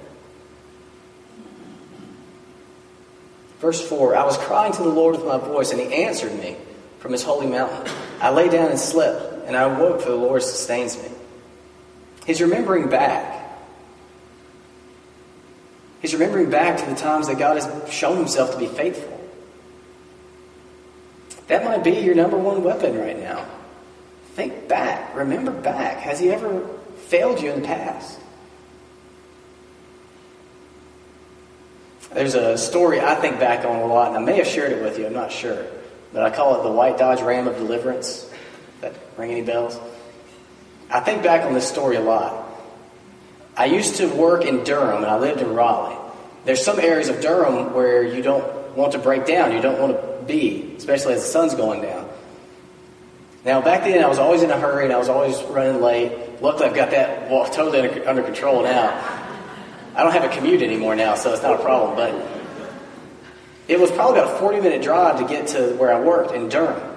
Verse 3.65 3.81
4 3.89 4.15
I 4.15 4.27
was 4.27 4.37
crying 4.37 4.75
to 4.75 4.83
the 4.83 4.91
Lord 4.91 5.17
with 5.17 5.25
my 5.25 5.39
voice, 5.39 5.73
and 5.73 5.81
he 5.81 6.05
answered 6.05 6.35
me 6.39 6.55
from 6.99 7.13
his 7.13 7.23
holy 7.23 7.47
mountain. 7.47 7.91
I 8.21 8.29
lay 8.29 8.51
down 8.51 8.69
and 8.69 8.79
slept, 8.79 9.47
and 9.47 9.57
I 9.57 9.63
awoke, 9.63 10.03
for 10.03 10.11
the 10.11 10.17
Lord 10.17 10.43
sustains 10.43 11.03
me. 11.03 11.09
He's 12.27 12.43
remembering 12.43 12.91
back. 12.91 13.59
He's 16.03 16.13
remembering 16.13 16.51
back 16.51 16.77
to 16.77 16.85
the 16.85 16.95
times 16.95 17.29
that 17.29 17.39
God 17.39 17.57
has 17.57 17.91
shown 17.91 18.19
himself 18.19 18.53
to 18.53 18.59
be 18.59 18.67
faithful. 18.67 19.19
That 21.47 21.65
might 21.65 21.83
be 21.83 21.93
your 21.93 22.15
number 22.15 22.37
one 22.37 22.63
weapon 22.63 22.99
right 22.99 23.19
now. 23.19 23.47
Think 24.35 24.69
back. 24.69 25.17
Remember 25.17 25.53
back. 25.53 26.01
Has 26.01 26.21
he 26.21 26.29
ever 26.29 26.69
failed 27.07 27.41
you 27.41 27.51
in 27.51 27.63
the 27.63 27.67
past? 27.67 28.21
There's 32.15 32.37
a 32.37 32.57
story 32.57 33.01
I 33.01 33.17
think 33.17 33.41
back 33.41 33.65
on 33.65 33.81
a 33.81 33.87
lot, 33.87 34.09
and 34.09 34.17
I 34.17 34.21
may 34.21 34.37
have 34.37 34.47
shared 34.47 34.71
it 34.71 34.81
with 34.81 34.99
you, 34.99 35.07
I'm 35.07 35.13
not 35.13 35.33
sure. 35.33 35.67
But 36.13 36.23
I 36.23 36.31
call 36.31 36.61
it 36.61 36.63
the 36.63 36.71
White 36.71 36.97
Dodge 36.97 37.21
Ram 37.21 37.49
of 37.49 37.57
Deliverance. 37.57 38.31
That 38.81 38.95
ring 39.19 39.33
any 39.33 39.43
bells? 39.43 39.81
I 40.89 41.01
think 41.01 41.25
back 41.25 41.45
on 41.45 41.55
this 41.55 41.69
story 41.69 41.97
a 41.97 42.01
lot. 42.01 42.49
I 43.57 43.67
used 43.67 43.97
to 43.97 44.07
work 44.07 44.45
in 44.45 44.63
Durham, 44.63 45.03
and 45.03 45.07
I 45.07 45.19
lived 45.19 45.41
in 45.41 45.55
Raleigh. 45.55 45.99
There's 46.45 46.65
some 46.65 46.79
areas 46.79 47.09
of 47.09 47.21
Durham 47.21 47.75
where 47.75 48.05
you 48.05 48.23
don't 48.23 48.45
want 48.77 48.93
to 48.93 48.99
break 48.99 49.27
down, 49.27 49.53
you 49.53 49.61
don't 49.61 49.81
want 49.81 49.93
to 49.93 50.25
be, 50.25 50.75
especially 50.77 51.15
as 51.15 51.23
the 51.23 51.29
sun's 51.29 51.55
going 51.55 51.83
down. 51.83 52.09
Now, 53.45 53.61
back 53.61 53.83
then, 53.83 54.03
I 54.05 54.07
was 54.07 54.21
always 54.21 54.43
in 54.43 54.51
a 54.53 54.59
hurry, 54.59 54.85
and 54.85 54.93
I 54.93 54.99
was 54.99 55.09
always 55.09 55.43
running 55.45 55.83
late. 55.83 56.41
Luckily, 56.41 56.69
I've 56.69 56.77
got 56.77 56.93
that 56.93 57.29
well, 57.29 57.45
totally 57.47 57.81
under, 57.81 58.09
under 58.09 58.23
control 58.23 58.63
now. 58.63 59.14
I 59.97 60.03
don't 60.03 60.13
have 60.13 60.25
a 60.25 60.29
commute 60.29 60.63
anymore 60.63 60.97
now, 60.97 61.15
so 61.15 61.33
it's 61.33 61.43
not 61.43 61.55
a 61.61 61.63
problem. 61.63 61.97
But 61.97 62.15
it 63.69 63.79
was 63.79 63.91
probably 63.93 64.21
about 64.21 64.35
a 64.35 64.39
40 64.39 64.61
minute 64.61 64.83
drive 64.83 65.19
to 65.19 65.27
get 65.27 65.49
to 65.49 65.75
where 65.77 65.95
I 65.95 66.01
worked 66.01 66.33
in 66.35 66.49
Durham. 66.49 66.91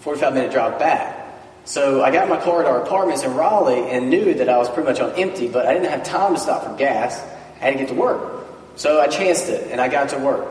45 0.00 0.34
minute 0.34 0.50
drive 0.50 0.78
back. 0.78 1.18
So 1.64 2.02
I 2.02 2.10
got 2.10 2.28
my 2.28 2.40
car 2.40 2.62
at 2.62 2.66
our 2.66 2.82
apartments 2.82 3.22
in 3.22 3.34
Raleigh 3.34 3.90
and 3.90 4.08
knew 4.08 4.34
that 4.34 4.48
I 4.48 4.56
was 4.56 4.68
pretty 4.70 4.88
much 4.88 4.98
on 4.98 5.12
empty, 5.12 5.46
but 5.46 5.66
I 5.66 5.74
didn't 5.74 5.90
have 5.90 6.02
time 6.02 6.34
to 6.34 6.40
stop 6.40 6.64
for 6.64 6.74
gas. 6.76 7.20
I 7.56 7.64
had 7.64 7.72
to 7.74 7.78
get 7.78 7.88
to 7.88 7.94
work. 7.94 8.46
So 8.76 9.00
I 9.00 9.08
chanced 9.08 9.48
it 9.48 9.70
and 9.70 9.80
I 9.80 9.88
got 9.88 10.08
to 10.10 10.18
work. 10.18 10.48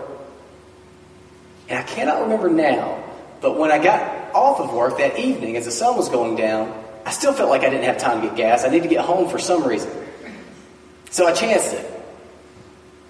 And 1.67 1.79
I 1.79 1.83
cannot 1.83 2.21
remember 2.21 2.49
now, 2.49 3.03
but 3.41 3.57
when 3.57 3.71
I 3.71 3.83
got 3.83 4.33
off 4.33 4.59
of 4.59 4.73
work 4.73 4.97
that 4.99 5.17
evening 5.17 5.57
as 5.57 5.65
the 5.65 5.71
sun 5.71 5.97
was 5.97 6.09
going 6.09 6.35
down, 6.35 6.73
I 7.05 7.11
still 7.11 7.33
felt 7.33 7.49
like 7.49 7.61
I 7.61 7.69
didn't 7.69 7.85
have 7.85 7.97
time 7.97 8.21
to 8.21 8.27
get 8.27 8.37
gas. 8.37 8.63
I 8.63 8.69
needed 8.69 8.83
to 8.83 8.89
get 8.89 9.03
home 9.03 9.29
for 9.29 9.39
some 9.39 9.63
reason. 9.63 9.89
So 11.11 11.27
I 11.27 11.33
chanced 11.33 11.73
it. 11.73 11.85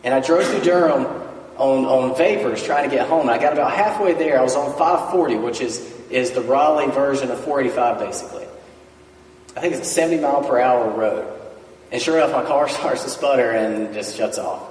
And 0.03 0.13
I 0.13 0.21
drove 0.21 0.45
through 0.45 0.61
Durham 0.61 1.05
on, 1.57 1.85
on 1.85 2.17
vapors 2.17 2.63
trying 2.63 2.89
to 2.89 2.95
get 2.95 3.07
home. 3.07 3.21
And 3.21 3.31
I 3.31 3.37
got 3.37 3.53
about 3.53 3.73
halfway 3.73 4.13
there. 4.13 4.39
I 4.39 4.41
was 4.41 4.55
on 4.55 4.71
540, 4.77 5.35
which 5.35 5.61
is, 5.61 5.79
is 6.09 6.31
the 6.31 6.41
Raleigh 6.41 6.91
version 6.91 7.29
of 7.31 7.39
485, 7.43 7.99
basically. 7.99 8.45
I 9.55 9.61
think 9.61 9.73
it's 9.75 9.87
a 9.87 9.91
70 9.91 10.21
mile 10.21 10.43
per 10.43 10.59
hour 10.59 10.89
road. 10.89 11.27
And 11.91 12.01
sure 12.01 12.17
enough, 12.17 12.31
my 12.31 12.47
car 12.47 12.69
starts 12.69 13.03
to 13.03 13.09
sputter 13.09 13.51
and 13.51 13.93
just 13.93 14.15
shuts 14.17 14.37
off. 14.37 14.67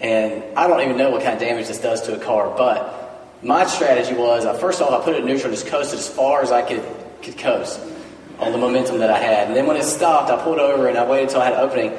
And 0.00 0.42
I 0.56 0.66
don't 0.66 0.80
even 0.80 0.96
know 0.96 1.10
what 1.10 1.22
kind 1.22 1.34
of 1.34 1.40
damage 1.40 1.68
this 1.68 1.78
does 1.78 2.02
to 2.02 2.16
a 2.16 2.18
car, 2.18 2.54
but 2.56 2.96
my 3.42 3.66
strategy 3.66 4.14
was, 4.14 4.46
I, 4.46 4.56
first 4.56 4.80
of 4.80 4.86
all, 4.86 4.98
I 4.98 5.04
put 5.04 5.14
it 5.14 5.20
in 5.20 5.26
neutral, 5.26 5.52
just 5.52 5.66
coasted 5.66 5.98
as 5.98 6.08
far 6.08 6.42
as 6.42 6.50
I 6.50 6.62
could, 6.62 6.82
could 7.22 7.36
coast 7.36 7.80
on 8.38 8.52
the 8.52 8.58
momentum 8.58 8.98
that 8.98 9.10
I 9.10 9.18
had. 9.18 9.48
And 9.48 9.56
then 9.56 9.66
when 9.66 9.76
it 9.76 9.82
stopped, 9.82 10.30
I 10.30 10.42
pulled 10.42 10.58
over 10.58 10.88
and 10.88 10.96
I 10.96 11.06
waited 11.06 11.28
until 11.28 11.42
I 11.42 11.44
had 11.46 11.54
an 11.54 11.60
opening 11.60 11.92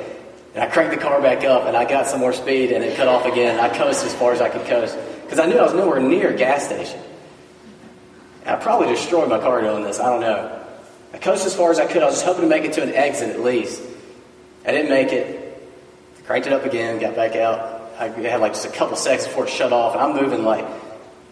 and 0.54 0.64
I 0.64 0.68
cranked 0.68 0.94
the 0.94 1.02
car 1.02 1.22
back 1.22 1.44
up 1.46 1.66
and 1.66 1.78
I 1.78 1.86
got 1.86 2.08
some 2.08 2.20
more 2.20 2.34
speed 2.34 2.72
and 2.72 2.84
it 2.84 2.98
cut 2.98 3.08
off 3.08 3.26
again. 3.26 3.60
I 3.60 3.70
coasted 3.70 4.08
as 4.08 4.16
far 4.16 4.34
as 4.34 4.42
I 4.42 4.50
could 4.50 4.66
coast 4.66 4.98
because 5.24 5.40
I 5.40 5.46
knew 5.46 5.58
I 5.58 5.64
was 5.64 5.74
nowhere 5.74 6.02
near 6.02 6.34
a 6.34 6.38
gas 6.38 6.66
station. 6.66 7.00
And 8.46 8.56
I 8.56 8.60
probably 8.62 8.88
destroyed 8.88 9.30
my 9.30 9.40
car 9.40 9.62
doing 9.62 9.84
this. 9.84 10.00
I 10.00 10.10
don't 10.10 10.20
know. 10.20 10.60
I 11.14 11.18
coasted 11.20 11.48
as 11.48 11.56
far 11.56 11.72
as 11.72 11.80
I 11.80 11.86
could. 11.86 12.04
I 12.04 12.08
was 12.08 12.16
just 12.16 12.26
hoping 12.26 12.42
to 12.44 12.50
make 12.50 12.66
it 12.66 12.74
to 12.74 12.84
an 12.84 12.94
exit 12.94 13.30
at 13.30 13.40
least. 13.40 13.82
I 14.66 14.72
didn't 14.72 14.90
make 14.90 15.14
it. 15.14 15.40
Cranked 16.26 16.48
it 16.48 16.54
up 16.54 16.66
again, 16.66 17.00
got 17.00 17.16
back 17.16 17.36
out. 17.36 17.82
I 17.98 18.08
had 18.08 18.42
like 18.42 18.54
just 18.54 18.66
a 18.66 18.72
couple 18.72 18.96
seconds 18.98 19.28
before 19.28 19.46
it 19.46 19.50
shut 19.50 19.72
off, 19.72 19.94
and 19.94 20.02
I'm 20.02 20.22
moving 20.22 20.44
like 20.44 20.66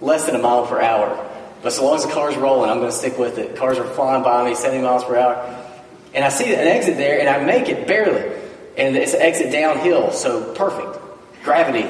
less 0.01 0.25
than 0.25 0.35
a 0.35 0.39
mile 0.39 0.65
per 0.65 0.81
hour. 0.81 1.25
But 1.61 1.73
so 1.73 1.83
long 1.83 1.95
as 1.95 2.05
the 2.05 2.11
car's 2.11 2.37
rolling, 2.37 2.69
I'm 2.69 2.77
going 2.77 2.91
to 2.91 2.95
stick 2.95 3.17
with 3.17 3.37
it. 3.37 3.57
Cars 3.57 3.77
are 3.77 3.85
flying 3.85 4.23
by 4.23 4.45
me, 4.45 4.55
70 4.55 4.81
miles 4.81 5.03
per 5.03 5.17
hour. 5.17 5.65
And 6.13 6.23
I 6.23 6.29
see 6.29 6.53
an 6.53 6.67
exit 6.67 6.95
there, 6.95 7.19
and 7.19 7.27
I 7.27 7.43
make 7.43 7.67
it 7.67 7.85
barely 7.85 8.39
and 8.79 8.95
it's 8.95 9.13
an 9.13 9.21
exit 9.21 9.51
downhill, 9.51 10.11
so 10.11 10.53
perfect. 10.53 10.97
Gravity 11.43 11.83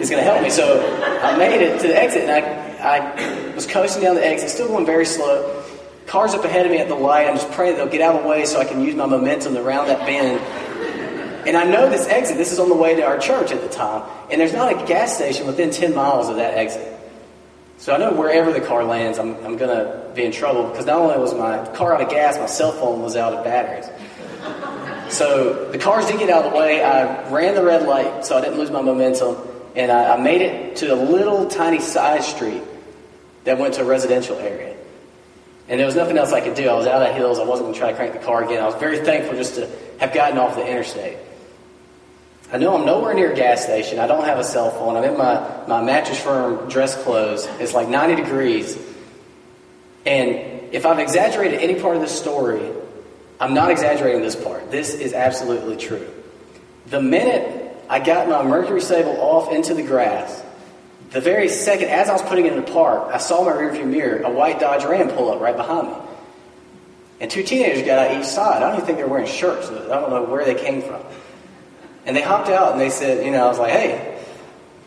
is 0.00 0.10
going 0.10 0.22
to 0.22 0.28
help 0.28 0.42
me. 0.42 0.50
So 0.50 0.84
I 1.22 1.36
made 1.36 1.60
it 1.60 1.80
to 1.80 1.88
the 1.88 1.96
exit, 1.96 2.28
and 2.28 2.30
I, 2.30 3.50
I 3.52 3.54
was 3.54 3.66
coasting 3.66 4.02
down 4.02 4.16
the 4.16 4.26
exit, 4.26 4.50
still 4.50 4.68
going 4.68 4.84
very 4.84 5.06
slow. 5.06 5.62
Cars 6.06 6.34
up 6.34 6.44
ahead 6.44 6.66
of 6.66 6.72
me 6.72 6.78
at 6.78 6.88
the 6.88 6.94
light. 6.94 7.28
I'm 7.28 7.36
just 7.36 7.50
praying 7.52 7.76
they'll 7.76 7.86
get 7.86 8.00
out 8.00 8.16
of 8.16 8.22
the 8.22 8.28
way 8.28 8.44
so 8.44 8.60
I 8.60 8.64
can 8.64 8.82
use 8.82 8.94
my 8.94 9.06
momentum 9.06 9.54
to 9.54 9.62
round 9.62 9.88
that 9.88 10.00
bend. 10.00 10.40
And 11.46 11.56
I 11.56 11.64
know 11.64 11.88
this 11.88 12.08
exit, 12.08 12.36
this 12.36 12.52
is 12.52 12.58
on 12.58 12.68
the 12.68 12.74
way 12.74 12.96
to 12.96 13.04
our 13.04 13.18
church 13.18 13.52
at 13.52 13.60
the 13.60 13.68
time, 13.68 14.08
and 14.30 14.40
there's 14.40 14.52
not 14.52 14.72
a 14.72 14.86
gas 14.86 15.14
station 15.16 15.46
within 15.46 15.70
10 15.70 15.94
miles 15.94 16.28
of 16.28 16.36
that 16.36 16.54
exit. 16.54 16.90
So 17.78 17.94
I 17.94 17.98
know 17.98 18.12
wherever 18.12 18.52
the 18.52 18.60
car 18.60 18.82
lands, 18.82 19.18
I'm, 19.18 19.36
I'm 19.44 19.56
going 19.56 19.76
to 19.76 20.10
be 20.14 20.24
in 20.24 20.32
trouble 20.32 20.70
because 20.70 20.86
not 20.86 20.98
only 20.98 21.18
was 21.18 21.34
my 21.34 21.64
car 21.74 21.94
out 21.94 22.00
of 22.00 22.08
gas, 22.08 22.38
my 22.38 22.46
cell 22.46 22.72
phone 22.72 23.02
was 23.02 23.14
out 23.14 23.34
of 23.34 23.44
batteries. 23.44 23.86
So 25.10 25.70
the 25.70 25.78
cars 25.78 26.06
did 26.06 26.18
get 26.18 26.30
out 26.30 26.44
of 26.44 26.52
the 26.52 26.58
way. 26.58 26.82
I 26.82 27.30
ran 27.30 27.54
the 27.54 27.64
red 27.64 27.86
light 27.86 28.24
so 28.24 28.36
I 28.36 28.40
didn't 28.40 28.58
lose 28.58 28.70
my 28.70 28.82
momentum. 28.82 29.36
And 29.76 29.90
I, 29.90 30.14
I 30.14 30.20
made 30.20 30.42
it 30.42 30.76
to 30.76 30.92
a 30.92 30.96
little 30.96 31.46
tiny 31.48 31.80
side 31.80 32.22
street 32.22 32.62
that 33.44 33.58
went 33.58 33.74
to 33.74 33.82
a 33.82 33.84
residential 33.84 34.36
area. 34.36 34.76
And 35.68 35.80
there 35.80 35.86
was 35.86 35.96
nothing 35.96 36.18
else 36.18 36.32
I 36.32 36.40
could 36.40 36.54
do. 36.54 36.68
I 36.68 36.74
was 36.74 36.86
out 36.86 37.02
of 37.02 37.14
hills. 37.14 37.38
I 37.38 37.44
wasn't 37.44 37.66
going 37.66 37.74
to 37.74 37.80
try 37.80 37.90
to 37.90 37.96
crank 37.96 38.12
the 38.12 38.18
car 38.18 38.44
again. 38.44 38.62
I 38.62 38.66
was 38.66 38.74
very 38.74 38.98
thankful 38.98 39.36
just 39.36 39.54
to 39.54 39.70
have 39.98 40.12
gotten 40.12 40.38
off 40.38 40.56
the 40.56 40.66
interstate. 40.66 41.18
I 42.52 42.58
know 42.58 42.76
I'm 42.76 42.84
nowhere 42.84 43.14
near 43.14 43.32
a 43.32 43.34
gas 43.34 43.64
station. 43.64 43.98
I 43.98 44.06
don't 44.06 44.24
have 44.24 44.38
a 44.38 44.44
cell 44.44 44.70
phone. 44.70 44.96
I'm 44.96 45.04
in 45.04 45.16
my, 45.16 45.64
my 45.66 45.82
mattress 45.82 46.20
firm 46.20 46.68
dress 46.68 46.94
clothes. 47.02 47.46
It's 47.58 47.72
like 47.72 47.88
90 47.88 48.22
degrees. 48.22 48.78
And 50.04 50.72
if 50.72 50.84
I've 50.84 50.98
exaggerated 50.98 51.60
any 51.60 51.80
part 51.80 51.96
of 51.96 52.02
this 52.02 52.16
story, 52.16 52.70
I'm 53.44 53.52
not 53.52 53.70
exaggerating 53.70 54.22
this 54.22 54.34
part. 54.34 54.70
This 54.70 54.94
is 54.94 55.12
absolutely 55.12 55.76
true. 55.76 56.10
The 56.86 57.02
minute 57.02 57.76
I 57.90 57.98
got 57.98 58.26
my 58.26 58.42
Mercury 58.42 58.80
Sable 58.80 59.20
off 59.20 59.52
into 59.52 59.74
the 59.74 59.82
grass, 59.82 60.42
the 61.10 61.20
very 61.20 61.50
second, 61.50 61.88
as 61.88 62.08
I 62.08 62.14
was 62.14 62.22
putting 62.22 62.46
it 62.46 62.54
in 62.54 62.64
the 62.64 62.72
park, 62.72 63.10
I 63.12 63.18
saw 63.18 63.44
my 63.44 63.52
rearview 63.52 63.84
mirror, 63.84 64.22
a 64.22 64.30
white 64.30 64.60
Dodge 64.60 64.84
Ram 64.84 65.10
pull 65.10 65.30
up 65.30 65.42
right 65.42 65.54
behind 65.54 65.88
me. 65.88 65.94
And 67.20 67.30
two 67.30 67.42
teenagers 67.42 67.84
got 67.84 67.98
out 67.98 68.18
each 68.18 68.24
side. 68.24 68.62
I 68.62 68.68
don't 68.68 68.76
even 68.76 68.86
think 68.86 68.96
they 68.96 69.04
were 69.04 69.10
wearing 69.10 69.26
shirts. 69.26 69.68
I 69.68 69.88
don't 69.88 70.08
know 70.08 70.24
where 70.24 70.46
they 70.46 70.54
came 70.54 70.80
from. 70.80 71.02
And 72.06 72.16
they 72.16 72.22
hopped 72.22 72.48
out 72.48 72.72
and 72.72 72.80
they 72.80 72.88
said, 72.88 73.26
you 73.26 73.30
know, 73.30 73.44
I 73.44 73.48
was 73.48 73.58
like, 73.58 73.72
hey, 73.72 74.24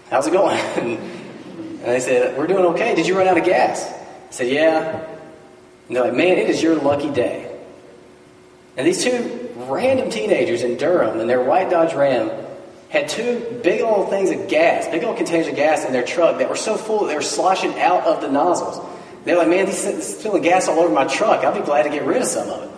how's 0.10 0.26
it 0.26 0.34
going? 0.34 0.58
and 0.78 1.80
they 1.84 2.00
said, 2.00 2.36
we're 2.36 2.48
doing 2.48 2.66
okay. 2.74 2.96
Did 2.96 3.06
you 3.06 3.16
run 3.16 3.28
out 3.28 3.38
of 3.38 3.46
gas? 3.46 3.86
I 3.86 4.32
said, 4.32 4.48
yeah. 4.48 5.08
And 5.88 5.96
they're 5.96 6.06
like, 6.06 6.16
man, 6.16 6.40
it 6.40 6.50
is 6.50 6.64
your 6.64 6.76
lucky 6.76 7.12
day. 7.12 7.47
And 8.78 8.86
these 8.86 9.04
two 9.04 9.50
random 9.56 10.10
teenagers 10.10 10.64
in 10.64 10.78
Durham 10.78 11.20
in 11.20 11.28
their 11.28 11.42
white 11.42 11.70
Dodge 11.70 11.94
Ram 11.96 12.30
had 12.90 13.10
two 13.10 13.60
big 13.64 13.82
old 13.82 14.10
things 14.10 14.30
of 14.30 14.48
gas, 14.48 14.88
big 14.88 15.04
old 15.04 15.18
containers 15.18 15.48
of 15.48 15.56
gas 15.56 15.84
in 15.84 15.92
their 15.92 16.06
truck 16.06 16.38
that 16.38 16.48
were 16.48 16.56
so 16.56 16.78
full 16.78 17.02
that 17.02 17.08
they 17.08 17.16
were 17.16 17.22
sloshing 17.22 17.78
out 17.80 18.04
of 18.04 18.22
the 18.22 18.30
nozzles. 18.30 18.80
They're 19.26 19.36
like, 19.36 19.50
man, 19.50 19.66
this 19.66 19.86
is 19.86 20.22
filling 20.22 20.44
gas 20.44 20.70
all 20.70 20.80
over 20.80 20.94
my 20.94 21.06
truck. 21.06 21.44
I'll 21.44 21.54
be 21.54 21.66
glad 21.66 21.84
to 21.84 21.90
get 21.90 22.06
rid 22.06 22.22
of 22.22 22.28
some 22.28 22.48
of 22.48 22.64
it. 22.64 22.70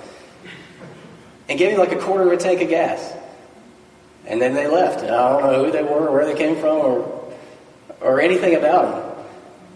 And 1.47 1.59
gave 1.59 1.73
me 1.73 1.77
like 1.77 1.91
a 1.91 1.99
quarter 1.99 2.25
of 2.25 2.31
a 2.31 2.37
tank 2.37 2.61
of 2.61 2.69
gas. 2.69 3.13
And 4.25 4.41
then 4.41 4.53
they 4.53 4.67
left. 4.67 5.01
And 5.01 5.11
I 5.11 5.29
don't 5.29 5.43
know 5.43 5.65
who 5.65 5.71
they 5.71 5.83
were 5.83 6.07
or 6.07 6.11
where 6.11 6.25
they 6.25 6.35
came 6.35 6.55
from 6.55 6.77
or, 6.77 7.33
or 8.01 8.21
anything 8.21 8.55
about 8.55 8.95
them. 8.95 9.25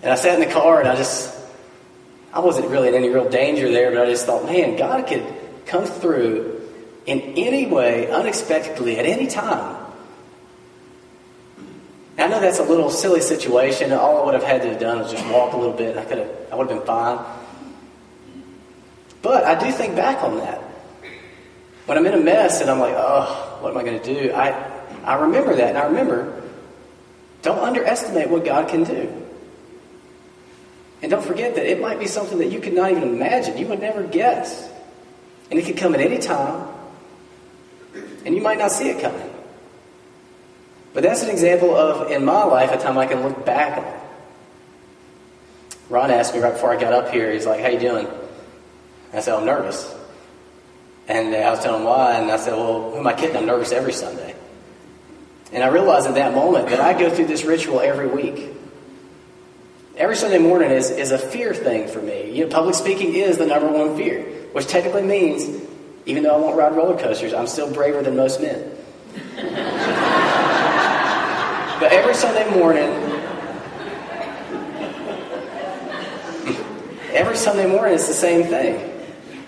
And 0.04 0.12
I 0.12 0.16
sat 0.16 0.40
in 0.40 0.48
the 0.48 0.54
car 0.54 0.80
and 0.80 0.88
I 0.88 0.96
just, 0.96 1.36
I 2.32 2.40
wasn't 2.40 2.70
really 2.70 2.88
in 2.88 2.96
any 2.96 3.10
real 3.10 3.30
danger 3.30 3.70
there, 3.70 3.92
but 3.92 4.02
I 4.02 4.06
just 4.06 4.26
thought, 4.26 4.46
man, 4.46 4.76
God 4.76 5.06
could 5.06 5.24
come 5.66 5.86
through 5.86 6.62
in 7.06 7.20
any 7.36 7.66
way, 7.66 8.10
unexpectedly, 8.10 8.98
at 9.00 9.06
any 9.06 9.28
time. 9.28 9.84
I 12.18 12.28
know 12.28 12.40
that's 12.40 12.60
a 12.60 12.64
little 12.64 12.90
silly 12.90 13.22
situation. 13.22 13.92
All 13.92 14.22
I 14.22 14.26
would 14.26 14.34
have 14.36 14.44
had 14.44 14.62
to 14.62 14.70
have 14.70 14.80
done 14.80 15.00
was 15.00 15.12
just 15.12 15.26
walk 15.28 15.54
a 15.54 15.58
little 15.58 15.76
bit, 15.76 15.98
I 15.98 16.06
could 16.06 16.20
have, 16.20 16.30
I 16.52 16.56
would 16.56 16.70
have 16.70 16.78
been 16.78 16.88
fine. 16.88 17.26
But 19.22 19.46
I 19.46 19.56
do 19.62 19.72
think 19.72 19.96
back 19.96 20.24
on 20.24 20.38
that. 20.38 20.62
When 21.86 21.98
I'm 21.98 22.06
in 22.06 22.14
a 22.14 22.20
mess 22.20 22.62
and 22.62 22.70
I'm 22.70 22.80
like, 22.80 22.94
oh, 22.96 23.58
what 23.62 23.72
am 23.72 23.78
I 23.78 23.84
going 23.84 24.00
to 24.00 24.14
do? 24.14 24.32
I, 24.32 24.52
I 25.04 25.16
remember 25.16 25.56
that, 25.56 25.70
and 25.70 25.78
I 25.78 25.86
remember, 25.86 26.42
don't 27.42 27.60
underestimate 27.60 28.30
what 28.30 28.46
God 28.46 28.70
can 28.70 28.84
do. 28.84 29.22
And 31.02 31.12
don't 31.12 31.26
forget 31.26 31.56
that 31.56 31.70
it 31.70 31.82
might 31.82 32.00
be 32.00 32.08
something 32.08 32.38
that 32.38 32.48
you 32.48 32.62
could 32.62 32.74
not 32.74 32.92
even 32.92 33.04
imagine. 33.04 33.58
You 33.58 33.68
would 33.68 33.82
never 33.82 34.04
guess. 34.04 34.70
And 35.54 35.62
it 35.62 35.68
could 35.68 35.78
come 35.78 35.94
at 35.94 36.02
any 36.02 36.18
time, 36.18 36.68
and 38.26 38.34
you 38.34 38.42
might 38.42 38.58
not 38.58 38.72
see 38.72 38.90
it 38.90 39.00
coming. 39.00 39.30
But 40.96 41.04
that's 41.04 41.22
an 41.22 41.30
example 41.30 41.76
of, 41.76 42.10
in 42.10 42.26
my 42.26 42.44
life, 42.44 42.72
a 42.72 42.78
time 42.80 42.98
I 42.98 43.06
can 43.06 43.22
look 43.22 43.46
back 43.46 43.78
on. 43.78 44.02
Ron 45.92 46.10
asked 46.10 46.34
me 46.34 46.40
right 46.40 46.54
before 46.54 46.74
I 46.74 46.82
got 46.82 46.92
up 46.92 47.12
here, 47.12 47.32
he's 47.32 47.46
like, 47.46 47.62
how 47.62 47.68
you 47.68 47.80
doing? 47.80 48.08
I 49.14 49.20
said, 49.20 49.36
I'm 49.36 49.46
nervous. 49.46 49.94
And 51.08 51.36
I 51.36 51.52
was 51.52 51.60
telling 51.60 51.82
him 51.82 51.88
why, 51.88 52.14
and 52.14 52.32
I 52.32 52.38
said, 52.38 52.54
well, 52.56 52.90
who 52.90 52.98
am 52.98 53.06
I 53.06 53.14
kidding? 53.14 53.38
I'm 53.38 53.46
nervous 53.46 53.72
every 53.72 53.94
Sunday. 53.94 54.36
And 55.52 55.64
I 55.64 55.68
realized 55.68 56.08
at 56.08 56.16
that 56.16 56.34
moment 56.34 56.70
that 56.70 56.80
I 56.80 57.00
go 57.00 57.12
through 57.12 57.28
this 57.28 57.44
ritual 57.44 57.80
every 57.80 58.08
week. 58.08 58.56
Every 59.98 60.16
Sunday 60.16 60.40
morning 60.40 60.72
is, 60.72 60.90
is 60.90 61.12
a 61.12 61.20
fear 61.20 61.54
thing 61.54 61.90
for 61.90 62.02
me. 62.02 62.32
You 62.32 62.46
know, 62.46 62.52
public 62.52 62.74
speaking 62.74 63.14
is 63.14 63.38
the 63.38 63.46
number 63.46 63.68
one 63.68 63.96
fear, 63.96 64.43
which 64.54 64.68
technically 64.68 65.02
means, 65.02 65.62
even 66.06 66.24
though 66.24 66.36
I 66.36 66.40
won't 66.40 66.56
ride 66.56 66.76
roller 66.76 66.98
coasters, 66.98 67.34
I'm 67.34 67.48
still 67.48 67.72
braver 67.72 68.02
than 68.02 68.16
most 68.16 68.40
men. 68.40 68.72
but 71.80 71.92
every 71.92 72.14
Sunday 72.14 72.50
morning, 72.58 72.84
every 77.14 77.36
Sunday 77.36 77.68
morning 77.68 77.96
it's 77.96 78.08
the 78.08 78.14
same 78.14 78.48
thing. 78.48 78.92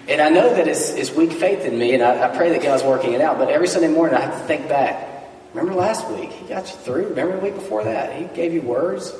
And 0.08 0.22
I 0.22 0.30
know 0.30 0.54
that 0.54 0.68
it's, 0.68 0.92
it's 0.92 1.12
weak 1.12 1.32
faith 1.32 1.66
in 1.66 1.80
me, 1.80 1.96
and 1.96 2.04
I, 2.04 2.32
I 2.32 2.36
pray 2.36 2.52
that 2.52 2.62
God's 2.62 2.84
working 2.84 3.14
it 3.14 3.22
out. 3.22 3.40
But 3.40 3.50
every 3.50 3.68
Sunday 3.68 3.88
morning 3.88 4.16
I 4.16 4.22
have 4.22 4.40
to 4.40 4.48
think 4.48 4.70
back. 4.70 5.10
Remember 5.54 5.74
last 5.74 6.08
week? 6.12 6.32
He 6.32 6.48
got 6.48 6.68
you 6.68 6.78
through. 6.78 7.08
Remember 7.10 7.38
the 7.38 7.42
week 7.42 7.56
before 7.56 7.84
that? 7.86 8.16
He 8.16 8.26
gave 8.36 8.54
you 8.54 8.62
words. 8.62 9.12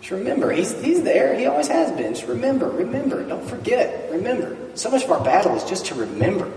Just 0.00 0.12
remember, 0.12 0.50
he's, 0.50 0.72
he's 0.82 1.02
there. 1.02 1.38
He 1.38 1.46
always 1.46 1.68
has 1.68 1.92
been. 1.92 2.14
Just 2.14 2.26
remember, 2.26 2.68
remember. 2.70 3.22
Don't 3.22 3.46
forget. 3.46 4.10
Remember. 4.10 4.56
So 4.74 4.90
much 4.90 5.04
of 5.04 5.10
our 5.10 5.22
battle 5.22 5.54
is 5.56 5.64
just 5.64 5.86
to 5.86 5.94
remember. 5.94 6.50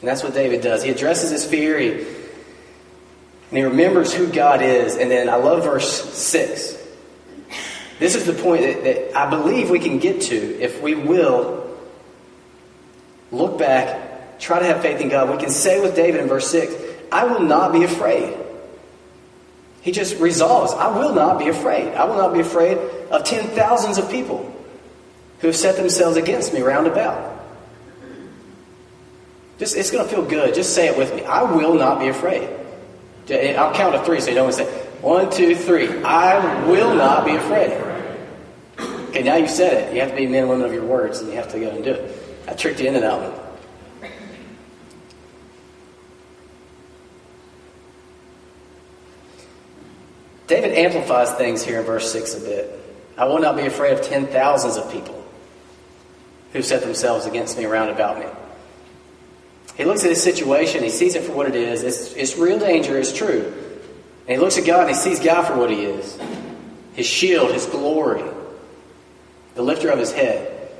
And 0.00 0.08
that's 0.08 0.22
what 0.22 0.34
David 0.34 0.62
does. 0.62 0.82
He 0.82 0.90
addresses 0.90 1.30
his 1.30 1.44
fear, 1.44 1.78
he, 1.78 1.90
and 1.90 3.58
he 3.58 3.62
remembers 3.62 4.12
who 4.12 4.26
God 4.26 4.62
is. 4.62 4.96
And 4.96 5.10
then 5.10 5.28
I 5.28 5.36
love 5.36 5.64
verse 5.64 6.12
6. 6.12 6.76
This 7.98 8.14
is 8.14 8.26
the 8.26 8.34
point 8.34 8.62
that, 8.62 8.84
that 8.84 9.16
I 9.16 9.30
believe 9.30 9.70
we 9.70 9.78
can 9.78 9.98
get 9.98 10.22
to 10.22 10.60
if 10.60 10.82
we 10.82 10.94
will 10.94 11.76
look 13.32 13.58
back, 13.58 14.38
try 14.38 14.58
to 14.58 14.66
have 14.66 14.82
faith 14.82 15.00
in 15.00 15.08
God. 15.08 15.30
We 15.30 15.38
can 15.38 15.50
say 15.50 15.80
with 15.80 15.96
David 15.96 16.20
in 16.20 16.28
verse 16.28 16.50
6, 16.50 16.74
I 17.10 17.24
will 17.24 17.40
not 17.40 17.72
be 17.72 17.84
afraid. 17.84 18.36
He 19.86 19.92
just 19.92 20.18
resolves, 20.18 20.72
I 20.72 20.98
will 20.98 21.14
not 21.14 21.38
be 21.38 21.46
afraid. 21.46 21.94
I 21.94 22.06
will 22.06 22.16
not 22.16 22.34
be 22.34 22.40
afraid 22.40 22.76
of 22.76 23.22
ten 23.22 23.46
thousands 23.50 23.98
of 23.98 24.10
people 24.10 24.52
who 25.38 25.46
have 25.46 25.54
set 25.54 25.76
themselves 25.76 26.16
against 26.16 26.52
me 26.52 26.60
round 26.60 26.88
about. 26.88 27.40
Just, 29.60 29.76
it's 29.76 29.92
going 29.92 30.02
to 30.02 30.12
feel 30.12 30.24
good. 30.24 30.56
Just 30.56 30.74
say 30.74 30.88
it 30.88 30.98
with 30.98 31.14
me. 31.14 31.22
I 31.22 31.44
will 31.44 31.74
not 31.74 32.00
be 32.00 32.08
afraid. 32.08 32.48
I'll 33.30 33.72
count 33.74 33.94
to 33.94 34.02
three 34.04 34.20
so 34.20 34.30
you 34.30 34.34
don't 34.34 34.52
say, 34.52 34.64
one, 35.02 35.30
two, 35.30 35.54
three. 35.54 36.02
I 36.02 36.66
will 36.66 36.92
not 36.92 37.24
be 37.24 37.36
afraid. 37.36 37.70
Okay, 39.10 39.22
now 39.22 39.36
you 39.36 39.46
said 39.46 39.72
it. 39.72 39.94
You 39.94 40.00
have 40.00 40.10
to 40.10 40.16
be 40.16 40.26
men 40.26 40.42
and 40.42 40.50
women 40.50 40.66
of 40.66 40.72
your 40.72 40.84
words, 40.84 41.20
and 41.20 41.30
you 41.30 41.36
have 41.36 41.52
to 41.52 41.60
go 41.60 41.70
and 41.70 41.84
do 41.84 41.92
it. 41.92 42.22
I 42.48 42.54
tricked 42.54 42.80
you 42.80 42.88
into 42.88 42.98
that 42.98 43.20
one. 43.20 43.45
David 50.46 50.72
amplifies 50.72 51.32
things 51.32 51.64
here 51.64 51.80
in 51.80 51.86
verse 51.86 52.12
6 52.12 52.34
a 52.34 52.40
bit. 52.40 52.80
I 53.18 53.24
will 53.24 53.40
not 53.40 53.56
be 53.56 53.62
afraid 53.62 53.92
of 53.94 54.02
ten 54.02 54.26
thousands 54.26 54.76
of 54.76 54.90
people 54.92 55.24
who 56.52 56.62
set 56.62 56.82
themselves 56.82 57.26
against 57.26 57.58
me 57.58 57.64
around 57.64 57.88
about 57.90 58.18
me. 58.18 58.26
He 59.76 59.84
looks 59.84 60.04
at 60.04 60.10
his 60.10 60.22
situation, 60.22 60.82
he 60.82 60.90
sees 60.90 61.14
it 61.14 61.24
for 61.24 61.32
what 61.32 61.46
it 61.46 61.54
is. 61.54 61.82
It's, 61.82 62.12
it's 62.14 62.38
real 62.38 62.58
danger, 62.58 62.98
it's 62.98 63.12
true. 63.12 63.52
And 64.26 64.36
he 64.36 64.38
looks 64.38 64.58
at 64.58 64.66
God 64.66 64.80
and 64.80 64.90
he 64.90 64.94
sees 64.94 65.20
God 65.20 65.46
for 65.46 65.56
what 65.56 65.70
he 65.70 65.84
is 65.84 66.18
his 66.94 67.06
shield, 67.06 67.52
his 67.52 67.66
glory, 67.66 68.24
the 69.54 69.62
lifter 69.62 69.90
of 69.90 69.98
his 69.98 70.12
head. 70.12 70.70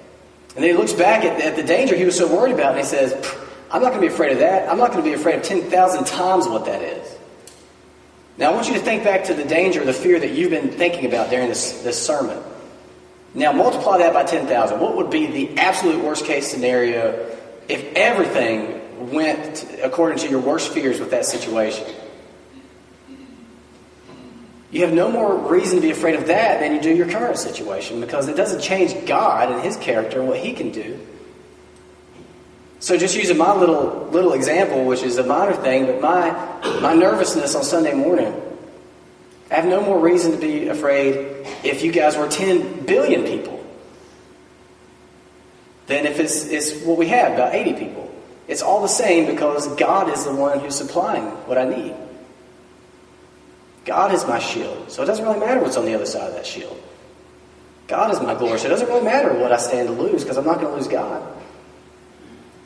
And 0.55 0.65
then 0.65 0.71
he 0.71 0.77
looks 0.77 0.95
back 0.95 1.27
at, 1.27 1.39
at 1.43 1.57
the 1.57 1.63
danger 1.63 1.95
he 1.95 2.07
was 2.07 2.17
so 2.17 2.27
worried 2.27 2.55
about 2.55 2.71
and 2.71 2.79
he 2.79 2.87
says, 2.87 3.13
I'm 3.71 3.83
not 3.83 3.91
going 3.91 4.01
to 4.01 4.09
be 4.09 4.15
afraid 4.15 4.33
of 4.33 4.39
that. 4.39 4.71
I'm 4.71 4.79
not 4.79 4.93
going 4.93 5.05
to 5.05 5.11
be 5.11 5.15
afraid 5.15 5.37
of 5.37 5.43
10,000 5.43 6.07
times 6.07 6.49
what 6.49 6.65
that 6.65 6.81
is. 6.81 7.16
Now, 8.39 8.51
I 8.51 8.55
want 8.55 8.69
you 8.69 8.75
to 8.75 8.81
think 8.81 9.03
back 9.03 9.25
to 9.25 9.35
the 9.35 9.45
danger, 9.45 9.85
the 9.85 9.95
fear 9.95 10.21
that 10.21 10.33
you've 10.33 10.51
been 10.51 10.71
thinking 10.71 11.07
about 11.07 11.31
during 11.31 11.49
this, 11.49 11.83
this 11.83 12.05
sermon. 12.05 12.39
Now, 13.35 13.53
multiply 13.53 13.99
that 13.99 14.13
by 14.13 14.25
10,000. 14.25 14.79
What 14.79 14.97
would 14.97 15.11
be 15.11 15.27
the 15.27 15.59
absolute 15.59 16.03
worst 16.03 16.25
case 16.25 16.51
scenario 16.51 17.37
if 17.69 17.83
everything 17.95 19.11
went 19.13 19.67
according 19.83 20.19
to 20.19 20.29
your 20.29 20.41
worst 20.41 20.73
fears 20.73 21.01
with 21.01 21.11
that 21.11 21.25
situation? 21.25 21.87
You 24.71 24.83
have 24.83 24.93
no 24.93 25.11
more 25.11 25.35
reason 25.35 25.77
to 25.77 25.83
be 25.83 25.91
afraid 25.91 26.17
of 26.17 26.27
that 26.27 26.61
than 26.61 26.75
you 26.75 26.81
do 26.81 26.95
your 26.95 27.09
current 27.09 27.39
situation 27.39 28.01
because 28.01 28.29
it 28.29 28.37
doesn't 28.37 28.61
change 28.61 29.07
God 29.07 29.51
and 29.51 29.63
His 29.63 29.77
character 29.77 30.21
and 30.21 30.29
what 30.29 30.39
He 30.39 30.53
can 30.53 30.71
do. 30.71 30.99
So 32.87 32.97
just 32.97 33.17
using 33.17 33.37
my 33.37 33.53
little 33.53 34.09
little 34.13 34.33
example, 34.33 34.85
which 34.85 35.03
is 35.03 35.19
a 35.19 35.25
minor 35.25 35.55
thing, 35.55 35.87
but 35.87 36.01
my 36.01 36.31
my 36.81 36.95
nervousness 36.95 37.57
on 37.57 37.65
Sunday 37.65 37.93
morning, 37.93 38.33
I 39.51 39.55
have 39.57 39.67
no 39.67 39.81
more 39.81 39.99
reason 39.99 40.31
to 40.31 40.39
be 40.39 40.69
afraid 40.69 41.45
if 41.65 41.83
you 41.83 41.91
guys 41.91 42.17
were 42.17 42.29
10 42.29 42.87
billion 42.87 43.25
people 43.25 43.61
than 45.89 46.07
if 46.07 46.21
it's, 46.21 46.47
it's 46.47 46.81
what 46.85 46.97
we 46.97 47.09
have, 47.09 47.33
about 47.33 47.57
80 47.57 47.73
people. 47.73 48.09
It's 48.47 48.63
all 48.63 48.83
the 48.83 48.87
same 49.03 49.27
because 49.27 49.67
God 49.75 50.09
is 50.09 50.25
the 50.25 50.33
one 50.33 50.61
who's 50.61 50.77
supplying 50.77 51.25
what 51.49 51.59
I 51.59 51.65
need. 51.65 51.97
God 53.85 54.15
is 54.15 54.25
my 54.29 54.39
shield. 54.39 54.93
So 54.93 55.03
it 55.03 55.07
doesn't 55.07 55.25
really 55.25 55.41
matter 55.41 55.61
what's 55.61 55.77
on 55.77 55.87
the 55.87 55.95
other 55.97 56.07
side 56.07 56.29
of 56.29 56.35
that 56.35 56.47
shield. 56.47 56.81
God 57.89 58.13
is 58.13 58.21
my 58.21 58.37
glory. 58.37 58.61
So 58.61 58.67
it 58.67 58.71
doesn't 58.71 58.87
really 58.87 59.05
matter 59.05 59.35
what 59.35 59.51
I 59.51 59.57
stand 59.57 59.89
to 59.89 59.93
lose 59.93 60.23
because 60.23 60.37
I'm 60.37 60.47
not 60.47 60.61
going 60.61 60.69
to 60.69 60.77
lose 60.77 60.87
God. 60.87 61.37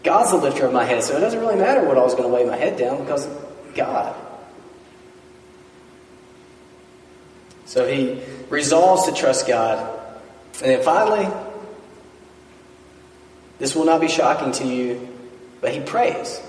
God's 0.02 0.30
the 0.30 0.38
lifter 0.38 0.66
of 0.66 0.72
my 0.72 0.84
head, 0.84 1.02
so 1.02 1.16
it 1.16 1.20
doesn't 1.20 1.38
really 1.38 1.56
matter 1.56 1.84
what 1.84 1.98
I 1.98 2.02
was 2.02 2.14
going 2.14 2.28
to 2.28 2.34
weigh 2.34 2.44
my 2.44 2.56
head 2.56 2.78
down 2.78 3.00
because 3.00 3.28
God. 3.74 4.14
So 7.66 7.86
he 7.86 8.20
resolves 8.48 9.06
to 9.06 9.12
trust 9.12 9.46
God. 9.46 9.78
And 10.62 10.72
then 10.72 10.82
finally, 10.82 11.28
this 13.58 13.76
will 13.76 13.84
not 13.84 14.00
be 14.00 14.08
shocking 14.08 14.52
to 14.52 14.66
you, 14.66 15.08
but 15.60 15.72
he 15.72 15.80
prays. 15.80 16.40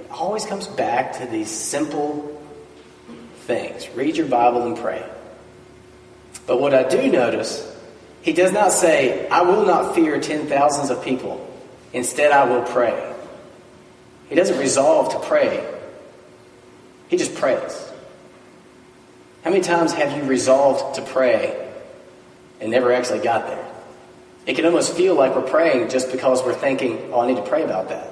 It 0.00 0.10
always 0.10 0.44
comes 0.44 0.66
back 0.66 1.18
to 1.18 1.26
these 1.26 1.50
simple 1.50 2.42
things. 3.40 3.88
Read 3.90 4.16
your 4.16 4.26
Bible 4.26 4.66
and 4.66 4.76
pray. 4.76 5.04
But 6.46 6.60
what 6.60 6.74
I 6.74 6.82
do 6.82 7.10
notice, 7.10 7.64
he 8.22 8.32
does 8.32 8.52
not 8.52 8.72
say, 8.72 9.28
I 9.28 9.42
will 9.42 9.66
not 9.66 9.94
fear 9.94 10.18
ten 10.20 10.46
thousands 10.46 10.90
of 10.90 11.04
people. 11.04 11.44
Instead, 11.92 12.32
I 12.32 12.44
will 12.44 12.62
pray. 12.62 13.14
He 14.28 14.34
doesn't 14.34 14.58
resolve 14.58 15.12
to 15.12 15.26
pray, 15.26 15.66
he 17.08 17.16
just 17.16 17.34
prays. 17.34 17.84
How 19.44 19.50
many 19.50 19.62
times 19.62 19.92
have 19.92 20.16
you 20.16 20.28
resolved 20.28 20.96
to 20.96 21.02
pray 21.02 21.72
and 22.60 22.70
never 22.70 22.92
actually 22.92 23.20
got 23.20 23.46
there? 23.46 23.64
It 24.46 24.56
can 24.56 24.66
almost 24.66 24.94
feel 24.94 25.14
like 25.14 25.34
we're 25.34 25.42
praying 25.42 25.88
just 25.90 26.12
because 26.12 26.42
we're 26.42 26.54
thinking, 26.54 27.10
oh, 27.12 27.20
I 27.20 27.28
need 27.28 27.36
to 27.36 27.42
pray 27.42 27.62
about 27.62 27.88
that. 27.88 28.10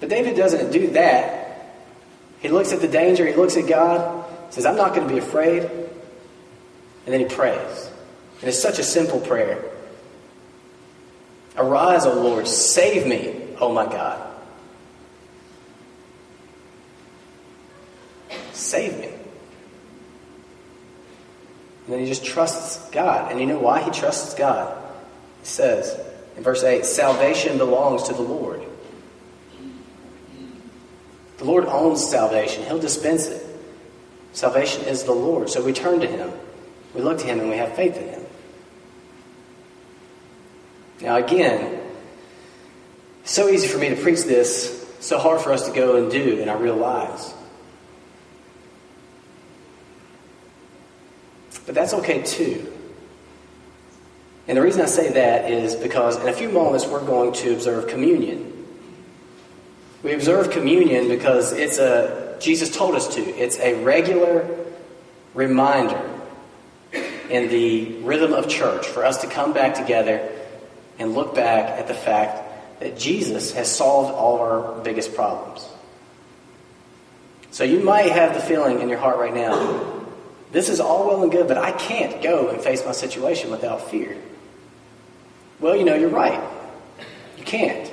But 0.00 0.08
David 0.08 0.36
doesn't 0.36 0.72
do 0.72 0.88
that. 0.92 1.76
He 2.40 2.48
looks 2.48 2.72
at 2.72 2.80
the 2.80 2.88
danger, 2.88 3.26
he 3.26 3.34
looks 3.34 3.56
at 3.56 3.68
God, 3.68 4.24
says, 4.50 4.66
I'm 4.66 4.76
not 4.76 4.94
going 4.94 5.06
to 5.06 5.12
be 5.12 5.20
afraid. 5.20 5.62
And 5.62 7.12
then 7.12 7.20
he 7.20 7.26
prays. 7.26 7.90
And 8.40 8.48
it's 8.48 8.60
such 8.60 8.78
a 8.78 8.82
simple 8.82 9.20
prayer. 9.20 9.71
Arise, 11.56 12.06
O 12.06 12.14
Lord, 12.14 12.48
save 12.48 13.06
me, 13.06 13.34
O 13.60 13.72
my 13.72 13.84
God. 13.84 14.28
Save 18.52 18.98
me. 18.98 19.08
And 21.84 21.94
then 21.94 21.98
he 22.00 22.06
just 22.06 22.24
trusts 22.24 22.88
God. 22.90 23.30
And 23.30 23.40
you 23.40 23.46
know 23.46 23.58
why 23.58 23.82
he 23.82 23.90
trusts 23.90 24.34
God? 24.34 24.76
He 25.40 25.46
says 25.46 25.98
in 26.36 26.42
verse 26.42 26.62
8 26.62 26.86
Salvation 26.86 27.58
belongs 27.58 28.04
to 28.04 28.14
the 28.14 28.22
Lord. 28.22 28.62
The 31.38 31.44
Lord 31.44 31.64
owns 31.66 32.08
salvation, 32.08 32.64
He'll 32.64 32.78
dispense 32.78 33.26
it. 33.26 33.44
Salvation 34.32 34.84
is 34.84 35.02
the 35.02 35.12
Lord. 35.12 35.50
So 35.50 35.62
we 35.62 35.72
turn 35.72 35.98
to 36.00 36.06
Him, 36.06 36.30
we 36.94 37.02
look 37.02 37.18
to 37.18 37.26
Him, 37.26 37.40
and 37.40 37.50
we 37.50 37.56
have 37.56 37.74
faith 37.74 37.96
in 37.96 38.08
Him. 38.08 38.21
Now, 41.02 41.16
again, 41.16 41.80
so 43.24 43.48
easy 43.48 43.66
for 43.66 43.78
me 43.78 43.88
to 43.88 43.96
preach 43.96 44.22
this, 44.22 44.86
so 45.00 45.18
hard 45.18 45.40
for 45.40 45.52
us 45.52 45.66
to 45.66 45.74
go 45.74 45.96
and 45.96 46.10
do 46.10 46.38
in 46.38 46.48
our 46.48 46.56
real 46.56 46.76
lives. 46.76 47.34
But 51.66 51.74
that's 51.74 51.92
okay 51.94 52.22
too. 52.22 52.72
And 54.46 54.58
the 54.58 54.62
reason 54.62 54.80
I 54.80 54.86
say 54.86 55.12
that 55.12 55.50
is 55.50 55.74
because 55.74 56.20
in 56.20 56.28
a 56.28 56.32
few 56.32 56.50
moments 56.50 56.86
we're 56.86 57.04
going 57.04 57.32
to 57.34 57.52
observe 57.52 57.88
communion. 57.88 58.48
We 60.02 60.14
observe 60.14 60.50
communion 60.50 61.08
because 61.08 61.52
it's 61.52 61.78
a 61.78 62.36
Jesus 62.40 62.74
told 62.74 62.96
us 62.96 63.14
to. 63.14 63.20
It's 63.20 63.58
a 63.58 63.82
regular 63.84 64.48
reminder 65.32 66.10
in 67.30 67.48
the 67.48 67.98
rhythm 68.02 68.32
of 68.32 68.48
church 68.48 68.86
for 68.86 69.04
us 69.04 69.20
to 69.22 69.28
come 69.28 69.52
back 69.52 69.74
together 69.74 70.28
and 70.98 71.14
look 71.14 71.34
back 71.34 71.78
at 71.78 71.88
the 71.88 71.94
fact 71.94 72.80
that 72.80 72.98
Jesus 72.98 73.52
has 73.52 73.74
solved 73.74 74.12
all 74.12 74.34
of 74.36 74.40
our 74.40 74.82
biggest 74.82 75.14
problems. 75.14 75.68
So 77.50 77.64
you 77.64 77.80
might 77.80 78.10
have 78.10 78.34
the 78.34 78.40
feeling 78.40 78.80
in 78.80 78.88
your 78.88 78.98
heart 78.98 79.18
right 79.18 79.34
now 79.34 79.92
this 80.52 80.68
is 80.68 80.80
all 80.80 81.06
well 81.06 81.22
and 81.22 81.32
good, 81.32 81.48
but 81.48 81.56
I 81.56 81.72
can't 81.72 82.22
go 82.22 82.50
and 82.50 82.60
face 82.60 82.84
my 82.84 82.92
situation 82.92 83.50
without 83.50 83.90
fear. 83.90 84.16
Well, 85.60 85.74
you 85.74 85.84
know, 85.84 85.94
you're 85.94 86.10
right. 86.10 86.42
You 87.38 87.44
can't. 87.44 87.90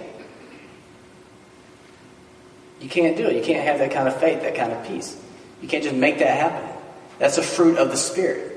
You 2.81 2.89
can't 2.89 3.15
do 3.15 3.27
it. 3.27 3.35
You 3.35 3.41
can't 3.41 3.63
have 3.65 3.79
that 3.79 3.91
kind 3.91 4.09
of 4.09 4.19
faith, 4.19 4.41
that 4.41 4.55
kind 4.55 4.73
of 4.73 4.85
peace. 4.85 5.17
You 5.61 5.69
can't 5.69 5.83
just 5.83 5.95
make 5.95 6.19
that 6.19 6.37
happen. 6.37 6.69
That's 7.17 7.37
a 7.37 7.43
fruit 7.43 7.77
of 7.77 7.91
the 7.91 7.97
Spirit. 7.97 8.48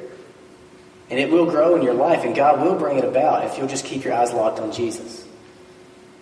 And 1.12 1.20
it 1.20 1.30
will 1.30 1.44
grow 1.44 1.76
in 1.76 1.82
your 1.82 1.92
life, 1.92 2.24
and 2.24 2.34
God 2.34 2.62
will 2.62 2.74
bring 2.74 2.96
it 2.96 3.04
about 3.04 3.44
if 3.44 3.58
you'll 3.58 3.68
just 3.68 3.84
keep 3.84 4.02
your 4.02 4.14
eyes 4.14 4.32
locked 4.32 4.58
on 4.60 4.72
Jesus. 4.72 5.28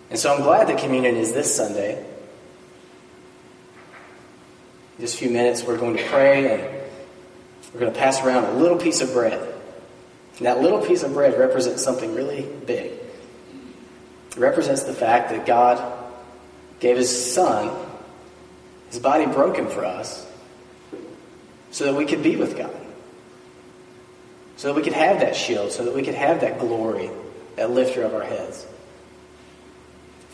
And 0.09 0.19
so 0.19 0.35
I'm 0.35 0.41
glad 0.41 0.67
that 0.67 0.79
communion 0.79 1.15
is 1.15 1.31
this 1.31 1.55
Sunday. 1.55 1.97
In 4.97 4.99
just 4.99 5.15
a 5.15 5.17
few 5.17 5.29
minutes, 5.29 5.63
we're 5.63 5.77
going 5.77 5.95
to 5.95 6.03
pray 6.09 6.53
and 6.53 6.61
we're 7.73 7.79
going 7.79 7.93
to 7.93 7.97
pass 7.97 8.21
around 8.21 8.43
a 8.43 8.51
little 8.55 8.77
piece 8.77 8.99
of 8.99 9.13
bread. 9.13 9.39
And 10.39 10.45
that 10.45 10.59
little 10.59 10.85
piece 10.85 11.03
of 11.03 11.13
bread 11.13 11.39
represents 11.39 11.81
something 11.81 12.13
really 12.13 12.45
big. 12.65 12.91
It 12.91 14.37
represents 14.37 14.83
the 14.83 14.93
fact 14.93 15.29
that 15.29 15.45
God 15.45 16.03
gave 16.81 16.97
His 16.97 17.33
Son, 17.33 17.73
His 18.89 18.99
body 18.99 19.25
broken 19.25 19.69
for 19.69 19.85
us, 19.85 20.29
so 21.71 21.85
that 21.85 21.95
we 21.95 22.05
could 22.05 22.23
be 22.23 22.35
with 22.35 22.57
God. 22.57 22.80
So 24.61 24.67
that 24.67 24.75
we 24.75 24.83
could 24.83 24.93
have 24.93 25.21
that 25.21 25.35
shield, 25.35 25.71
so 25.71 25.85
that 25.85 25.95
we 25.95 26.03
could 26.03 26.13
have 26.13 26.41
that 26.41 26.59
glory, 26.59 27.09
that 27.55 27.71
lifter 27.71 28.03
of 28.03 28.13
our 28.13 28.21
heads. 28.21 28.63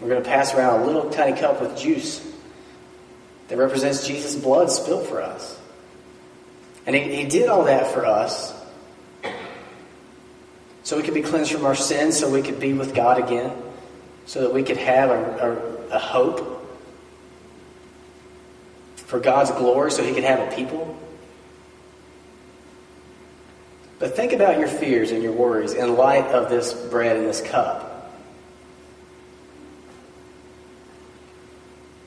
We're 0.01 0.09
going 0.09 0.21
to 0.21 0.29
pass 0.29 0.53
around 0.53 0.81
a 0.81 0.85
little 0.85 1.09
tiny 1.09 1.39
cup 1.39 1.61
with 1.61 1.77
juice 1.77 2.29
that 3.47 3.57
represents 3.57 4.05
Jesus' 4.05 4.35
blood 4.35 4.69
spilled 4.69 5.07
for 5.07 5.21
us. 5.21 5.57
And 6.85 6.93
he, 6.93 7.03
he 7.15 7.23
did 7.23 7.47
all 7.47 7.63
that 7.63 7.93
for 7.93 8.05
us 8.05 8.53
so 10.83 10.97
we 10.97 11.03
could 11.03 11.13
be 11.13 11.21
cleansed 11.21 11.53
from 11.53 11.65
our 11.65 11.73
sins, 11.73 12.19
so 12.19 12.29
we 12.29 12.41
could 12.41 12.59
be 12.59 12.73
with 12.73 12.93
God 12.93 13.23
again, 13.23 13.53
so 14.25 14.41
that 14.41 14.53
we 14.53 14.61
could 14.61 14.75
have 14.75 15.09
a, 15.09 15.87
a, 15.89 15.95
a 15.95 15.99
hope 15.99 16.67
for 18.97 19.21
God's 19.21 19.51
glory, 19.51 19.89
so 19.89 20.03
He 20.03 20.13
could 20.13 20.25
have 20.25 20.51
a 20.51 20.53
people. 20.53 20.99
But 23.99 24.15
think 24.15 24.33
about 24.33 24.59
your 24.59 24.67
fears 24.67 25.11
and 25.11 25.23
your 25.23 25.31
worries 25.31 25.73
in 25.73 25.95
light 25.95 26.25
of 26.25 26.49
this 26.49 26.73
bread 26.73 27.17
and 27.17 27.27
this 27.27 27.41
cup. 27.41 28.11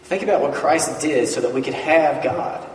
Think 0.05 0.23
about 0.23 0.41
what 0.41 0.55
Christ 0.55 1.01
did 1.01 1.29
so 1.29 1.41
that 1.41 1.53
we 1.53 1.63
could 1.63 1.75
have 1.75 2.23
God. 2.23 2.69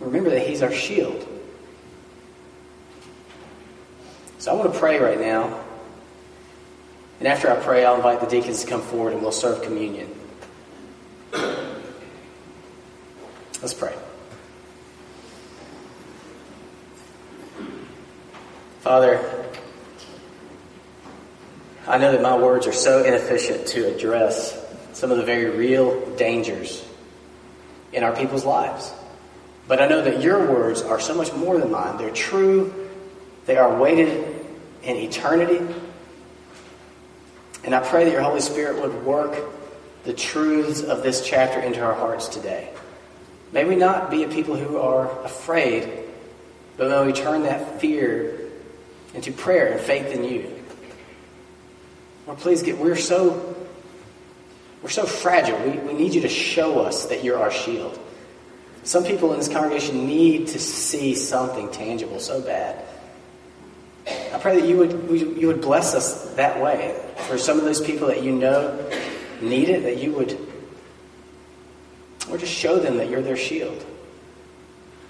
Remember 0.00 0.30
that 0.30 0.46
He's 0.46 0.62
our 0.62 0.72
shield. 0.72 1.26
So 4.38 4.52
I 4.52 4.54
want 4.54 4.72
to 4.72 4.78
pray 4.78 4.98
right 4.98 5.18
now. 5.18 5.60
And 7.18 7.26
after 7.26 7.50
I 7.50 7.56
pray, 7.56 7.84
I'll 7.84 7.96
invite 7.96 8.20
the 8.20 8.26
deacons 8.26 8.62
to 8.64 8.70
come 8.70 8.82
forward 8.82 9.14
and 9.14 9.22
we'll 9.22 9.32
serve 9.32 9.62
communion. 9.62 10.08
Let's 13.62 13.74
pray. 13.74 13.94
Father, 18.86 19.20
I 21.88 21.98
know 21.98 22.12
that 22.12 22.22
my 22.22 22.38
words 22.38 22.68
are 22.68 22.72
so 22.72 23.02
inefficient 23.02 23.66
to 23.70 23.92
address 23.92 24.64
some 24.92 25.10
of 25.10 25.16
the 25.16 25.24
very 25.24 25.50
real 25.50 26.08
dangers 26.14 26.86
in 27.92 28.04
our 28.04 28.14
people's 28.14 28.44
lives. 28.44 28.92
But 29.66 29.82
I 29.82 29.88
know 29.88 30.02
that 30.02 30.22
your 30.22 30.48
words 30.48 30.82
are 30.82 31.00
so 31.00 31.16
much 31.16 31.32
more 31.32 31.58
than 31.58 31.72
mine. 31.72 31.96
They're 31.96 32.12
true, 32.12 32.88
they 33.46 33.56
are 33.56 33.76
weighted 33.76 34.46
in 34.84 34.96
eternity. 34.98 35.66
And 37.64 37.74
I 37.74 37.80
pray 37.80 38.04
that 38.04 38.12
your 38.12 38.22
Holy 38.22 38.40
Spirit 38.40 38.80
would 38.82 39.04
work 39.04 39.36
the 40.04 40.12
truths 40.12 40.82
of 40.82 41.02
this 41.02 41.26
chapter 41.26 41.58
into 41.58 41.84
our 41.84 41.94
hearts 41.94 42.28
today. 42.28 42.72
May 43.50 43.64
we 43.64 43.74
not 43.74 44.12
be 44.12 44.22
a 44.22 44.28
people 44.28 44.54
who 44.54 44.78
are 44.78 45.10
afraid, 45.24 46.04
but 46.76 46.88
may 46.88 47.04
we 47.04 47.12
turn 47.12 47.42
that 47.42 47.80
fear 47.80 48.45
into 49.14 49.32
prayer 49.32 49.72
and 49.72 49.80
faith 49.80 50.06
in 50.06 50.24
you. 50.24 50.64
Lord, 52.26 52.38
please 52.38 52.62
get, 52.62 52.78
we're 52.78 52.96
so, 52.96 53.56
we're 54.82 54.90
so 54.90 55.06
fragile. 55.06 55.58
We, 55.58 55.78
we 55.78 55.92
need 55.92 56.14
you 56.14 56.22
to 56.22 56.28
show 56.28 56.80
us 56.80 57.06
that 57.06 57.22
you're 57.22 57.38
our 57.38 57.50
shield. 57.50 57.98
Some 58.82 59.04
people 59.04 59.32
in 59.32 59.38
this 59.38 59.48
congregation 59.48 60.06
need 60.06 60.48
to 60.48 60.58
see 60.58 61.14
something 61.14 61.70
tangible 61.72 62.20
so 62.20 62.40
bad. 62.40 62.84
I 64.06 64.38
pray 64.38 64.60
that 64.60 64.68
you 64.68 64.76
would, 64.76 65.10
you 65.10 65.48
would 65.48 65.60
bless 65.60 65.94
us 65.94 66.34
that 66.34 66.60
way. 66.60 66.96
For 67.28 67.38
some 67.38 67.58
of 67.58 67.64
those 67.64 67.80
people 67.80 68.08
that 68.08 68.22
you 68.22 68.32
know 68.32 68.78
need 69.40 69.68
it, 69.68 69.82
that 69.82 69.98
you 69.98 70.12
would, 70.12 70.38
or 72.30 72.38
just 72.38 72.52
show 72.52 72.78
them 72.78 72.98
that 72.98 73.10
you're 73.10 73.22
their 73.22 73.36
shield. 73.36 73.84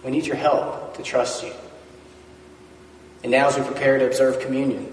We 0.05 0.11
need 0.11 0.27
your 0.27 0.37
help 0.37 0.97
to 0.97 1.03
trust 1.03 1.45
you. 1.45 1.53
And 3.27 3.33
now, 3.33 3.49
as 3.49 3.59
we 3.59 3.65
prepare 3.65 3.99
to 3.99 4.07
observe 4.07 4.39
communion, 4.39 4.87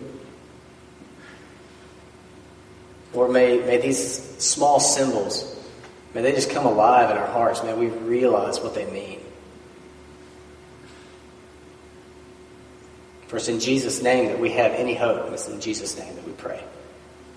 Lord, 3.14 3.30
may, 3.30 3.60
may 3.60 3.78
these 3.78 4.24
small 4.40 4.80
symbols, 4.80 5.56
may 6.16 6.24
they 6.24 6.32
just 6.32 6.50
come 6.50 6.66
alive 6.66 7.12
in 7.12 7.18
our 7.18 7.28
hearts. 7.28 7.62
May 7.62 7.76
we 7.76 7.90
realize 7.90 8.60
what 8.60 8.74
they 8.74 8.90
mean. 8.90 9.20
For 13.28 13.38
it's 13.38 13.50
in 13.50 13.60
Jesus' 13.60 14.02
name 14.02 14.30
that 14.30 14.40
we 14.40 14.50
have 14.50 14.72
any 14.72 14.96
hope. 14.96 15.32
It's 15.32 15.48
in 15.48 15.62
Jesus' 15.62 15.96
name 15.96 16.16
that 16.16 16.26
we 16.26 16.32
pray. 16.32 16.64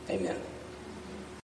Amen. 0.08 0.40